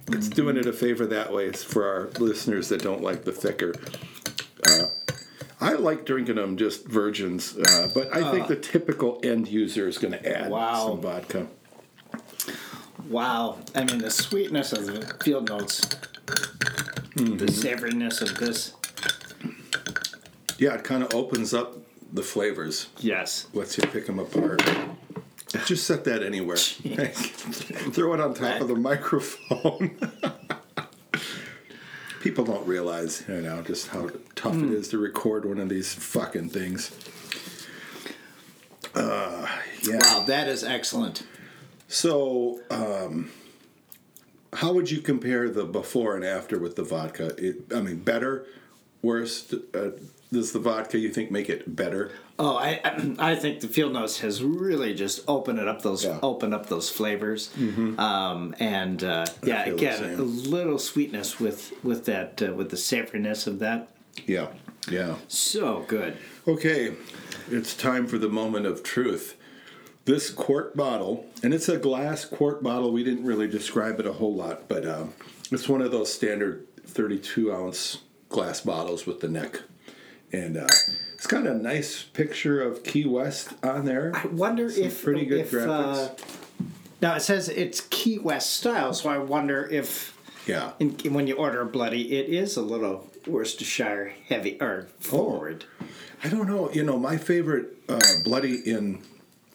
it's 0.09 0.29
doing 0.29 0.57
it 0.57 0.67
a 0.67 0.73
favor 0.73 1.07
that 1.07 1.33
way. 1.33 1.47
It's 1.47 1.63
for 1.63 1.87
our 1.87 2.09
listeners 2.19 2.69
that 2.71 2.83
don't 2.83 3.01
like 3.01 3.23
the 3.23 3.31
thicker. 3.31 3.75
Uh, 4.67 4.87
I 5.61 5.75
like 5.75 6.05
drinking 6.05 6.35
them 6.35 6.57
just 6.57 6.85
virgins, 6.89 7.57
uh, 7.57 7.89
but 7.95 8.13
I 8.13 8.29
think 8.33 8.49
the 8.49 8.57
typical 8.57 9.21
end 9.23 9.47
user 9.47 9.87
is 9.87 9.99
going 9.99 10.13
to 10.15 10.39
add 10.39 10.51
Wow. 10.51 10.89
some 10.89 11.01
vodka. 11.01 11.47
wow. 13.09 13.59
I 13.77 13.85
mean, 13.85 13.99
the 13.99 14.11
sweetness 14.11 14.73
of 14.73 14.87
the 14.87 15.15
field 15.23 15.49
notes, 15.49 15.81
the 17.15 17.47
savoriness 17.47 18.21
of 18.21 18.37
this. 18.39 18.73
Yeah, 20.63 20.75
it 20.75 20.85
kind 20.85 21.03
of 21.03 21.13
opens 21.13 21.53
up 21.53 21.77
the 22.13 22.23
flavors, 22.23 22.87
Yes. 22.99 23.49
lets 23.53 23.77
you 23.77 23.83
pick 23.83 24.07
them 24.07 24.21
apart. 24.21 24.63
Just 25.67 25.89
set 25.89 26.05
that 26.05 26.23
anywhere. 26.23 26.55
Throw 26.57 28.15
it 28.15 28.21
on 28.21 28.33
top 28.33 28.61
of 28.61 28.69
the 28.69 28.77
microphone. 28.77 29.99
People 32.21 32.45
don't 32.45 32.65
realize, 32.65 33.25
you 33.27 33.41
know, 33.41 33.61
just 33.63 33.89
how 33.89 34.09
tough 34.37 34.55
it 34.55 34.71
is 34.71 34.87
to 34.91 34.99
record 34.99 35.45
one 35.45 35.59
of 35.59 35.69
these 35.69 35.93
fucking 35.93 36.51
things. 36.51 36.93
Uh, 38.95 39.49
yeah. 39.83 39.99
Wow, 39.99 40.23
that 40.29 40.47
is 40.47 40.63
excellent. 40.63 41.25
So, 41.89 42.61
um, 42.71 43.33
how 44.53 44.73
would 44.75 44.93
you 44.93 45.01
compare 45.01 45.51
the 45.51 45.65
before 45.65 46.15
and 46.15 46.25
after 46.25 46.57
with 46.57 46.77
the 46.77 46.85
vodka? 46.85 47.35
It, 47.37 47.65
I 47.75 47.81
mean, 47.81 47.97
better, 47.97 48.47
worse? 49.03 49.53
Uh, 49.75 49.91
does 50.33 50.53
the 50.53 50.59
vodka 50.59 50.99
you 50.99 51.11
think 51.11 51.31
make 51.31 51.49
it 51.51 51.77
better? 51.77 52.11
Oh, 52.39 52.57
I 52.57 52.81
I 53.19 53.35
think 53.37 53.61
the 53.61 53.69
field 53.69 53.93
notes 53.93 54.21
has 54.21 54.43
really 54.43 54.95
just 54.95 55.23
opened 55.29 55.59
it 55.59 55.69
up 55.69 55.83
those 55.83 56.05
Yeah. 56.05 56.19
opened 56.23 56.55
up 56.55 56.67
those 56.67 56.89
flavors, 56.89 57.51
um, 57.99 58.55
and 58.59 59.05
uh, 59.05 59.27
yeah, 59.45 59.65
again 59.67 60.19
a 60.19 60.23
little 60.23 60.79
sweetness 60.79 61.39
with 61.39 61.73
with 61.85 62.07
that 62.07 62.41
uh, 62.43 62.55
with 62.55 62.71
the 62.71 62.77
savoriness 62.77 63.47
of 63.47 63.59
that. 63.61 63.89
Yeah, 64.27 64.49
yeah. 64.91 65.17
So 65.29 65.85
good. 65.87 66.17
Okay, 66.49 66.95
it's 67.51 67.75
time 67.77 68.07
for 68.07 68.19
the 68.19 68.29
moment 68.29 68.67
of 68.67 68.83
truth. 68.83 69.37
This 70.05 70.31
quart 70.31 70.77
bottle, 70.77 71.27
and 71.45 71.55
it's 71.55 71.69
a 71.69 71.77
glass 71.79 72.25
quart 72.25 72.63
bottle. 72.63 72.91
We 72.91 73.05
didn't 73.05 73.25
really 73.25 73.47
describe 73.47 74.01
it 74.01 74.07
a 74.07 74.13
whole 74.15 74.35
lot, 74.35 74.67
but 74.69 74.85
um, 74.87 75.15
it's 75.53 75.69
one 75.69 75.81
of 75.81 75.93
those 75.93 76.13
standard 76.13 76.67
32 76.87 77.53
ounce 77.53 77.99
glass 78.29 78.61
bottles 78.63 79.07
with 79.07 79.21
the 79.21 79.29
neck. 79.29 79.61
And 80.33 80.57
uh, 80.57 80.67
it's 81.15 81.27
got 81.27 81.47
a 81.47 81.55
nice 81.55 82.03
picture 82.03 82.63
of 82.63 82.83
Key 82.85 83.05
West 83.07 83.51
on 83.63 83.85
there. 83.85 84.13
I 84.15 84.27
wonder 84.29 84.71
Some 84.71 84.85
if 84.85 85.05
pretty 85.05 85.27
good 85.27 85.41
if, 85.41 85.51
graphics. 85.51 86.11
Uh, 86.11 86.15
now 87.01 87.15
it 87.17 87.21
says 87.21 87.49
it's 87.49 87.83
Key 87.91 88.19
West 88.19 88.55
style, 88.55 88.95
so 88.95 89.11
I 89.11 89.19
wonder 89.19 89.69
if 89.71 90.17
Yeah. 90.47 90.73
in, 90.81 90.91
when 91.13 91.27
you 91.27 91.35
order 91.37 91.61
a 91.61 91.67
bloody, 91.67 92.17
it 92.17 92.29
is 92.29 92.57
a 92.57 92.63
little 92.63 93.11
Worcestershire 93.27 94.15
heavy 94.29 94.57
or 94.61 94.89
forward. 95.01 95.65
I 96.25 96.29
don't 96.29 96.49
know. 96.49 96.71
You 96.73 96.83
know, 96.85 96.99
my 96.99 97.17
favorite 97.19 97.77
uh, 97.89 98.01
bloody 98.25 98.57
in. 98.57 99.03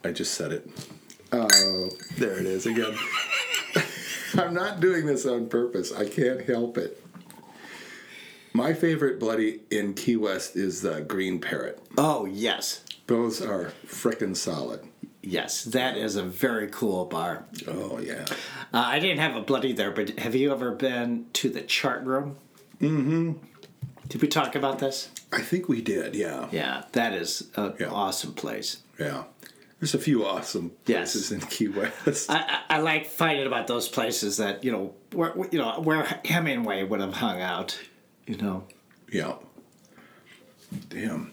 I 0.04 0.12
just 0.12 0.36
said 0.36 0.52
it. 0.52 0.70
Uh, 1.32 1.48
there 2.18 2.38
it 2.40 2.46
is 2.46 2.66
again. 2.66 2.96
I'm 4.38 4.54
not 4.54 4.80
doing 4.80 5.06
this 5.06 5.26
on 5.26 5.48
purpose. 5.50 5.92
I 5.92 6.08
can't 6.08 6.42
help 6.42 6.78
it. 6.78 7.02
My 8.58 8.74
favorite 8.74 9.20
bloody 9.20 9.60
in 9.70 9.94
Key 9.94 10.16
West 10.16 10.56
is 10.56 10.82
the 10.82 11.02
Green 11.02 11.38
Parrot. 11.40 11.80
Oh 11.96 12.26
yes, 12.26 12.84
Those 13.06 13.40
are 13.40 13.72
frickin' 13.86 14.36
solid. 14.36 14.80
yes, 15.22 15.64
that 15.66 15.96
is 15.96 16.16
a 16.16 16.24
very 16.24 16.68
cool 16.68 17.06
bar. 17.06 17.46
Oh 17.68 18.00
yeah. 18.00 18.26
Uh, 18.74 18.82
I 18.84 18.98
didn't 18.98 19.20
have 19.20 19.36
a 19.36 19.42
bloody 19.42 19.74
there, 19.74 19.92
but 19.92 20.18
have 20.18 20.34
you 20.34 20.52
ever 20.52 20.72
been 20.72 21.28
to 21.34 21.50
the 21.50 21.62
chart 21.62 22.04
room? 22.04 22.38
Mm-hmm. 22.82 23.34
Did 24.08 24.22
we 24.24 24.28
talk 24.28 24.56
about 24.56 24.80
this? 24.80 25.10
I 25.32 25.42
think 25.42 25.70
we 25.70 25.80
did. 25.84 26.16
Yeah. 26.16 26.48
Yeah, 26.52 26.86
that 26.94 27.14
is 27.14 27.50
an 27.58 27.76
Yeah. 27.80 27.90
awesome 27.92 28.34
place. 28.34 28.78
Yeah. 29.00 29.26
There's 29.80 29.94
a 29.94 30.00
few 30.00 30.26
awesome 30.26 30.72
Yes. 30.88 31.14
places 31.14 31.32
in 31.32 31.42
Key 31.42 31.68
West. 31.68 32.32
I, 32.32 32.38
I, 32.70 32.78
I 32.78 32.80
like 32.80 33.06
finding 33.06 33.46
about 33.46 33.68
those 33.68 33.88
places 33.88 34.38
that 34.38 34.64
you 34.64 34.72
know 34.72 34.96
where 35.14 35.34
you 35.52 35.60
know 35.60 35.80
where 35.80 36.02
Hemingway 36.26 36.82
would 36.86 37.02
have 37.02 37.14
hung 37.14 37.40
out. 37.40 37.78
You 38.28 38.38
know, 38.38 38.64
Yeah. 39.12 39.36
Damn. 40.90 41.32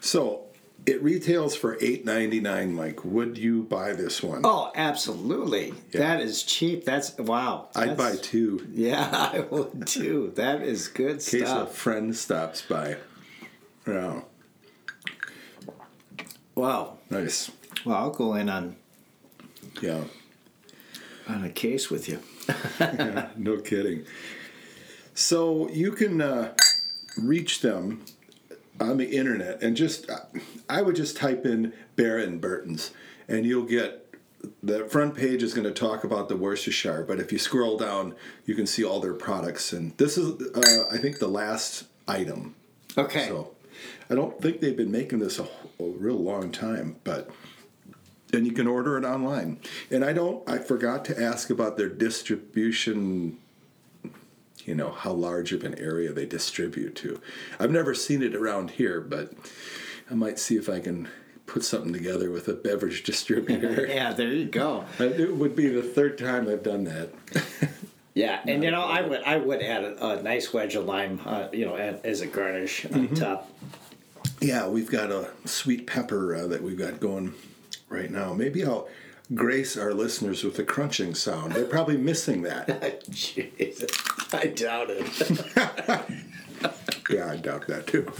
So 0.00 0.46
it 0.86 1.02
retails 1.02 1.54
for 1.54 1.76
eight 1.80 2.04
ninety 2.06 2.40
nine. 2.40 2.74
Mike, 2.74 3.04
would 3.04 3.36
you 3.38 3.62
buy 3.64 3.92
this 3.92 4.22
one? 4.22 4.40
oh, 4.44 4.72
absolutely, 4.74 5.74
that 5.92 6.20
is 6.20 6.42
cheap. 6.42 6.84
That's 6.86 7.16
wow. 7.18 7.68
I'd 7.76 7.96
buy 7.98 8.16
two 8.16 8.66
Yeah, 8.72 9.08
I 9.34 9.40
would 9.40 9.86
too. 9.86 10.32
That 10.36 10.62
is 10.62 10.88
good 10.88 11.10
in 11.10 11.16
case 11.18 11.34
a 11.34 11.46
stuff. 11.46 11.74
friend 11.76 12.16
stops 12.16 12.62
by. 12.62 12.96
Yeah. 13.86 14.22
Wow. 16.54 16.98
Nice. 17.10 17.50
Well, 17.84 17.96
I'll 17.96 18.10
go 18.10 18.34
in 18.34 18.48
on 18.48 18.76
Yeah. 19.80 20.04
on 21.28 21.44
a 21.44 21.50
case 21.50 21.90
with 21.90 22.08
you. 22.08 22.20
No 23.36 23.58
kidding. 23.58 24.04
So 25.22 25.68
you 25.68 25.92
can 25.92 26.20
uh, 26.20 26.52
reach 27.16 27.60
them 27.60 28.04
on 28.80 28.96
the 28.96 29.08
internet 29.16 29.62
and 29.62 29.76
just, 29.76 30.10
I 30.68 30.82
would 30.82 30.96
just 30.96 31.16
type 31.16 31.46
in 31.46 31.72
Bear 31.94 32.18
and 32.18 32.40
Burton's 32.40 32.90
and 33.28 33.46
you'll 33.46 33.62
get 33.62 34.12
the 34.64 34.84
front 34.86 35.14
page 35.14 35.44
is 35.44 35.54
going 35.54 35.64
to 35.64 35.72
talk 35.72 36.02
about 36.02 36.28
the 36.28 36.36
Worcestershire, 36.36 37.04
but 37.04 37.20
if 37.20 37.30
you 37.30 37.38
scroll 37.38 37.78
down, 37.78 38.16
you 38.46 38.56
can 38.56 38.66
see 38.66 38.82
all 38.82 38.98
their 38.98 39.14
products. 39.14 39.72
And 39.72 39.96
this 39.96 40.18
is, 40.18 40.42
uh, 40.56 40.88
I 40.90 40.98
think, 40.98 41.20
the 41.20 41.28
last 41.28 41.84
item. 42.08 42.56
Okay. 42.98 43.28
So 43.28 43.54
I 44.10 44.16
don't 44.16 44.42
think 44.42 44.60
they've 44.60 44.76
been 44.76 44.90
making 44.90 45.20
this 45.20 45.38
a, 45.38 45.44
a 45.44 45.84
real 45.84 46.16
long 46.16 46.50
time, 46.50 46.96
but 47.04 47.30
and 48.32 48.44
you 48.44 48.52
can 48.52 48.66
order 48.66 48.98
it 48.98 49.04
online. 49.04 49.60
And 49.92 50.04
I 50.04 50.12
don't 50.12 50.48
I 50.50 50.58
forgot 50.58 51.04
to 51.04 51.22
ask 51.22 51.48
about 51.48 51.76
their 51.76 51.88
distribution 51.88 53.38
you 54.64 54.74
know, 54.74 54.90
how 54.90 55.12
large 55.12 55.52
of 55.52 55.64
an 55.64 55.78
area 55.78 56.12
they 56.12 56.26
distribute 56.26 56.94
to. 56.96 57.20
I've 57.58 57.70
never 57.70 57.94
seen 57.94 58.22
it 58.22 58.34
around 58.34 58.72
here, 58.72 59.00
but 59.00 59.32
I 60.10 60.14
might 60.14 60.38
see 60.38 60.56
if 60.56 60.68
I 60.68 60.80
can 60.80 61.08
put 61.46 61.64
something 61.64 61.92
together 61.92 62.30
with 62.30 62.48
a 62.48 62.54
beverage 62.54 63.02
distributor. 63.04 63.86
yeah, 63.88 64.12
there 64.12 64.32
you 64.32 64.46
go. 64.46 64.84
it 64.98 65.36
would 65.36 65.56
be 65.56 65.68
the 65.68 65.82
third 65.82 66.18
time 66.18 66.48
I've 66.48 66.62
done 66.62 66.84
that. 66.84 67.10
Yeah, 68.14 68.40
and 68.46 68.62
you 68.62 68.70
know, 68.70 68.82
I 68.82 69.00
would 69.00 69.22
I 69.22 69.38
would 69.38 69.62
add 69.62 69.84
a, 69.84 70.18
a 70.18 70.22
nice 70.22 70.52
wedge 70.52 70.74
of 70.74 70.84
lime, 70.84 71.18
uh, 71.24 71.48
you 71.50 71.64
know, 71.64 71.76
as 71.76 72.20
a 72.20 72.26
garnish 72.26 72.84
on 72.92 73.08
top. 73.14 73.50
Yeah, 74.38 74.68
we've 74.68 74.90
got 74.90 75.10
a 75.10 75.30
sweet 75.46 75.86
pepper 75.86 76.36
uh, 76.36 76.46
that 76.48 76.62
we've 76.62 76.76
got 76.76 77.00
going 77.00 77.32
right 77.88 78.10
now. 78.10 78.34
Maybe 78.34 78.64
I'll 78.64 78.86
grace 79.34 79.78
our 79.78 79.94
listeners 79.94 80.44
with 80.44 80.58
a 80.58 80.64
crunching 80.64 81.14
sound. 81.14 81.52
They're 81.52 81.64
probably 81.64 81.96
missing 81.96 82.42
that. 82.42 83.08
Jesus, 83.08 83.90
I 84.34 84.46
doubt 84.46 84.88
it. 84.90 85.06
Yeah, 87.10 87.30
I 87.30 87.36
doubt 87.36 87.66
that 87.66 87.86
too. 87.86 88.10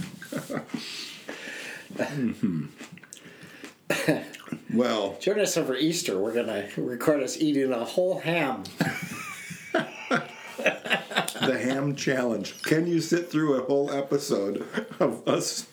Well, 4.73 5.17
Join 5.19 5.39
us 5.39 5.55
over 5.55 5.75
Easter. 5.75 6.17
We're 6.19 6.33
gonna 6.33 6.67
record 6.77 7.21
us 7.21 7.37
eating 7.37 7.71
a 7.71 7.85
whole 7.85 8.19
ham. 8.19 8.63
the 9.71 11.59
ham 11.61 11.95
challenge. 11.95 12.61
Can 12.63 12.87
you 12.87 12.99
sit 12.99 13.29
through 13.29 13.55
a 13.55 13.65
whole 13.65 13.91
episode 13.91 14.65
of 14.99 15.27
us 15.27 15.67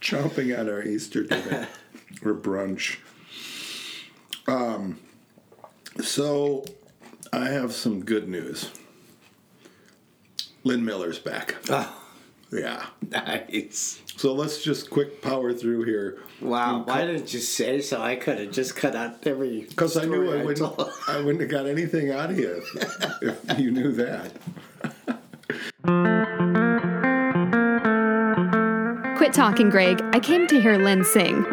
chomping 0.00 0.56
at 0.58 0.68
our 0.68 0.82
Easter 0.82 1.22
dinner 1.24 1.68
or 2.24 2.34
brunch? 2.34 2.98
Um, 4.46 4.98
so 6.02 6.64
I 7.32 7.48
have 7.48 7.72
some 7.72 8.04
good 8.04 8.28
news. 8.28 8.70
Lynn 10.68 10.84
Miller's 10.84 11.18
back. 11.18 11.56
Oh, 11.70 11.94
Yeah. 12.52 12.86
nice. 13.10 14.00
So 14.16 14.32
let's 14.34 14.62
just 14.62 14.90
quick 14.90 15.20
power 15.22 15.52
through 15.52 15.84
here. 15.84 16.18
Wow, 16.40 16.76
um, 16.76 16.86
why 16.86 17.04
didn't 17.06 17.32
you 17.32 17.40
say 17.40 17.80
so? 17.80 18.00
I 18.02 18.16
could 18.16 18.38
have 18.38 18.52
just 18.52 18.74
cut 18.76 18.94
out 18.96 19.26
every. 19.26 19.62
Because 19.62 19.96
I 19.96 20.04
knew 20.04 20.24
story 20.24 20.40
I 20.40 20.44
wouldn't, 20.44 20.76
told. 20.76 20.90
I 21.08 21.16
wouldn't 21.20 21.40
have 21.40 21.50
got 21.50 21.66
anything 21.66 22.10
out 22.10 22.30
of 22.30 22.38
you 22.38 22.62
if, 22.74 23.22
if 23.50 23.58
you 23.58 23.70
knew 23.70 23.92
that. 23.92 24.32
Quit 29.16 29.32
talking, 29.32 29.68
Greg. 29.70 30.00
I 30.12 30.20
came 30.20 30.46
to 30.48 30.60
hear 30.60 30.76
Lynn 30.78 31.04
sing. 31.04 31.44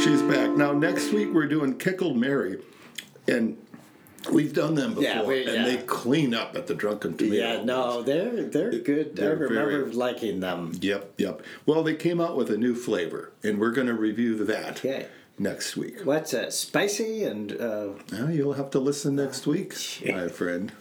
She's 0.00 0.22
back. 0.22 0.50
Now, 0.56 0.72
next 0.72 1.12
week 1.12 1.32
we're 1.32 1.46
doing 1.48 1.76
Kickled 1.78 2.16
Mary. 2.16 2.60
And 3.28 3.56
we've 4.32 4.52
done 4.54 4.74
them 4.74 4.90
before. 4.94 5.02
Yeah, 5.04 5.22
we- 5.24 5.44
and 5.46 5.54
yeah. 5.56 5.64
they 5.64 5.76
clean 5.78 6.34
up 6.34 6.56
at 6.56 6.66
the 6.66 6.74
Drunken 6.74 7.16
Tomato. 7.16 7.34
Yeah, 7.36 7.64
no, 7.64 8.02
they're 8.02 8.44
they're 8.44 8.70
good. 8.78 9.16
they're 9.16 9.30
I 9.30 9.32
remember 9.34 9.84
very- 9.84 9.92
liking 9.92 10.40
them. 10.40 10.72
Yep, 10.80 11.14
yep. 11.18 11.42
Well, 11.64 11.82
they 11.82 11.94
came 11.94 12.20
out 12.20 12.36
with 12.36 12.50
a 12.50 12.56
new 12.56 12.74
flavor, 12.74 13.32
and 13.42 13.58
we're 13.58 13.70
going 13.72 13.86
to 13.88 13.94
review 13.94 14.44
that 14.44 14.78
Okay. 14.78 15.06
next 15.38 15.76
week. 15.76 16.00
What's 16.04 16.32
uh, 16.34 16.50
spicy 16.50 17.24
and 17.24 17.52
uh, 17.60 17.88
you'll 18.30 18.54
have 18.54 18.70
to 18.70 18.78
listen 18.78 19.16
next 19.16 19.46
week, 19.46 19.74
my 20.06 20.28
friend. 20.28 20.72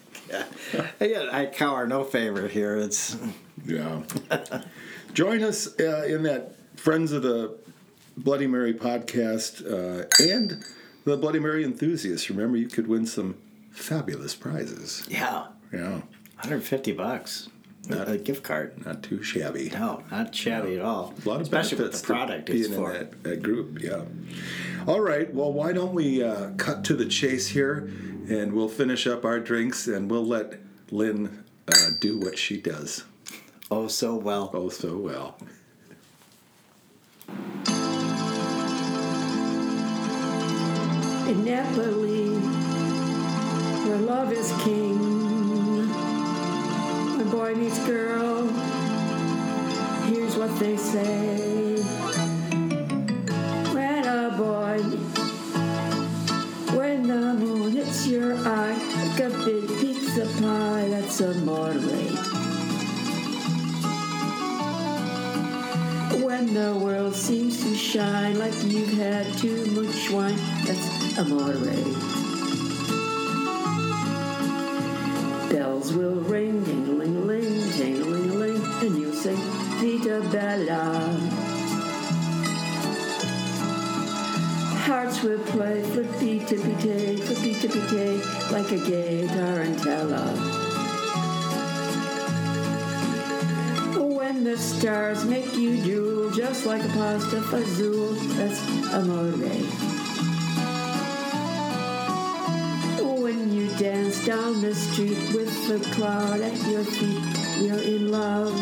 yeah, 1.00 1.30
I 1.32 1.46
cower 1.46 1.86
no 1.88 2.04
favor 2.04 2.48
here. 2.48 2.76
It's 2.78 3.16
Yeah. 3.66 4.02
Join 5.14 5.44
us 5.44 5.80
uh, 5.80 6.04
in 6.08 6.24
that 6.24 6.56
Friends 6.76 7.12
of 7.12 7.22
the 7.22 7.56
Bloody 8.18 8.48
Mary 8.48 8.74
podcast 8.74 9.62
uh, 9.66 10.06
and 10.24 10.64
the 11.06 11.18
Bloody 11.18 11.39
Mary 11.39 11.63
enthusiasts. 11.63 12.30
Remember, 12.30 12.58
you 12.58 12.68
could 12.68 12.88
win 12.88 13.06
some 13.06 13.36
fabulous 13.72 14.36
prizes. 14.36 15.06
yeah, 15.10 15.48
Yeah. 15.72 16.02
150 16.41 16.91
bucks. 16.91 17.50
a, 17.89 18.02
a 18.13 18.18
gift 18.18 18.44
card. 18.44 18.86
Not 18.86 19.04
too 19.04 19.22
shabby. 19.24 19.70
No, 19.70 20.04
not 20.12 20.34
shabby 20.36 20.76
at 20.76 20.82
all. 20.82 21.13
A 21.24 21.30
lot 21.30 21.36
of 21.36 21.41
Especially 21.44 21.78
benefits 21.78 22.02
the 22.02 22.08
product 22.08 22.50
is 22.50 22.68
for. 22.68 22.91
in 22.94 23.00
that, 23.00 23.24
that 23.24 23.44
group. 23.44 23.80
Yeah. 23.82 24.04
All 24.88 25.00
right. 25.02 25.32
Well, 25.34 25.54
why 25.54 25.72
don't 25.74 25.94
we 25.94 26.22
uh, 26.24 26.52
cut 26.58 26.84
to 26.86 26.94
the 26.96 27.06
chase 27.06 27.48
here, 27.48 27.89
and 28.30 28.54
we'll 28.54 28.70
finish 28.70 29.06
up 29.08 29.24
our 29.24 29.39
drinks, 29.39 29.88
and 29.88 30.10
we'll 30.12 30.26
let 30.26 30.60
Lynn 30.91 31.44
uh, 31.68 31.74
do 32.00 32.18
what 32.20 32.38
she 32.38 32.60
does 32.60 33.04
Oh, 33.72 33.88
so 33.88 34.15
well. 34.15 34.52
oh 34.54 34.70
so 34.70 34.98
well. 34.98 35.38
In 41.28 41.44
Napoli, 41.44 42.30
where 43.84 43.98
love 43.98 44.32
is 44.32 44.52
king. 44.64 45.88
When 47.18 47.26
boy 47.32 47.56
meets 47.56 47.80
girl, 47.88 48.48
here's 50.06 50.36
what 50.36 50.58
they 50.60 50.78
say. 50.78 51.78
When 53.74 54.06
a 54.06 54.36
boy, 54.38 54.78
when 56.78 57.08
the 57.08 57.34
moon 57.34 57.72
hits 57.72 58.06
your 58.06 58.36
eye, 58.36 58.78
like 58.98 59.20
a 59.22 59.30
big 59.46 59.68
pizza 59.80 60.28
pie, 60.40 60.88
that's 60.90 61.22
a 61.22 61.32
amore. 61.32 62.35
When 66.26 66.56
the 66.56 66.74
world 66.74 67.14
seems 67.14 67.62
to 67.62 67.76
shine 67.76 68.40
like 68.40 68.56
you've 68.64 68.94
had 68.94 69.32
too 69.38 69.64
much 69.68 70.10
wine, 70.10 70.36
that's 70.66 71.20
amore. 71.20 71.54
Bells 75.52 75.94
will 75.94 76.16
ring, 76.16 76.66
ting-a-ling-a-ling, 76.66 77.72
ting-a-ling-a-ling, 77.74 78.56
and 78.56 78.98
you'll 78.98 79.14
sing 79.14 79.38
Vita 79.78 80.28
Bella. 80.32 81.16
Hearts 84.82 85.22
will 85.22 85.38
play 85.44 85.84
flippy 85.84 86.40
tippy 86.40 86.76
tay, 86.82 87.18
flippy 87.18 87.54
tippy 87.54 87.82
tay, 87.88 88.18
like 88.50 88.72
a 88.72 88.80
gay 88.80 89.28
tarantella. 89.28 90.64
Stars 94.58 95.26
make 95.26 95.56
you 95.56 95.82
drool, 95.84 96.32
just 96.32 96.65
like 96.65 96.84
a 96.84 96.88
pasta 96.89 97.38
fazool, 97.38 98.15
that's 98.36 98.60
amore. 98.94 99.32
When 103.22 103.52
you 103.54 103.70
dance 103.78 104.26
down 104.26 104.62
the 104.62 104.74
street 104.76 105.18
with 105.34 105.68
the 105.68 105.80
cloud 105.96 106.41
at 106.41 106.68
your 106.68 106.84
feet, 106.84 107.24
you're 107.62 107.80
in 107.80 108.12
love. 108.12 108.54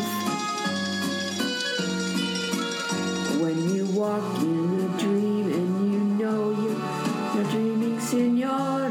When 3.40 3.74
you 3.74 3.86
walk 3.86 4.40
in 4.40 4.80
a 4.80 4.98
dream 4.98 5.52
and 5.52 5.92
you 5.92 6.00
know 6.24 6.50
you're, 7.34 7.50
dreaming, 7.50 7.98
signore. 7.98 8.84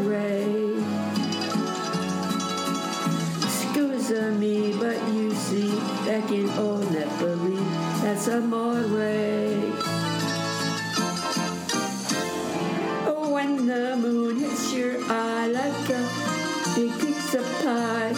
Scusa 3.56 4.38
me, 4.38 4.73
see, 5.44 5.76
back 6.06 6.32
in 6.32 6.50
old 6.58 6.88
that's 8.02 8.28
amore. 8.28 8.86
Oh, 13.12 13.30
when 13.34 13.68
the 13.68 13.98
moon 13.98 14.40
hits 14.40 14.74
your 14.74 14.96
eye 15.10 15.48
like 15.48 15.90
a 15.90 16.02
big 16.76 16.92
pizza 17.00 17.42
pie, 17.62 18.14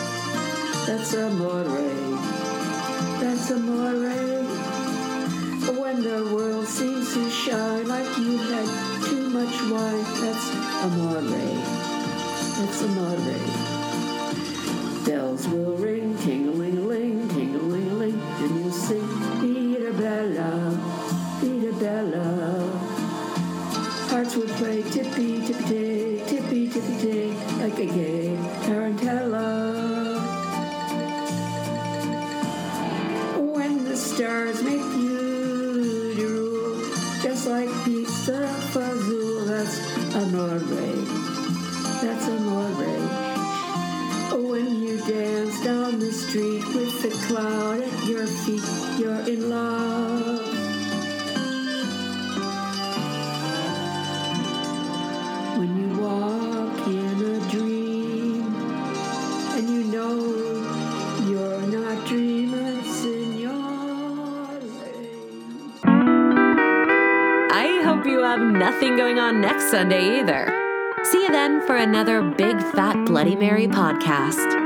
that's 0.86 1.14
a 1.14 1.28
amore. 1.28 1.64
That's 3.22 3.50
a 3.50 3.56
amore. 3.56 4.46
When 5.82 6.04
the 6.04 6.20
world 6.34 6.68
seems 6.68 7.14
to 7.16 7.30
shine 7.30 7.88
like 7.88 8.18
you 8.18 8.38
had 8.38 8.70
too 9.10 9.30
much 9.30 9.56
wine, 9.72 10.06
that's 10.22 10.46
a 10.54 10.58
amore. 10.86 11.22
That's 12.58 12.82
amore. 12.84 13.66
Bells 15.06 15.48
will 15.48 15.65
that's 38.76 40.16
amore. 40.16 40.60
That's 42.02 42.28
amore. 42.28 42.66
When 44.50 44.84
you 44.84 44.98
dance 45.08 45.64
down 45.64 46.00
the 46.00 46.12
street 46.12 46.66
with 46.76 47.02
the 47.02 47.12
cloud 47.28 47.80
at 47.80 48.06
your 48.06 48.28
feet, 48.28 49.00
you're 49.00 49.22
in 49.30 49.50
love. 49.50 50.25
Next 69.46 69.70
Sunday 69.70 70.20
either. 70.20 70.52
See 71.04 71.22
you 71.22 71.30
then 71.30 71.62
for 71.68 71.76
another 71.76 72.24
Big 72.24 72.58
Fat 72.74 73.06
Bloody 73.06 73.36
Mary 73.36 73.68
podcast. 73.68 74.65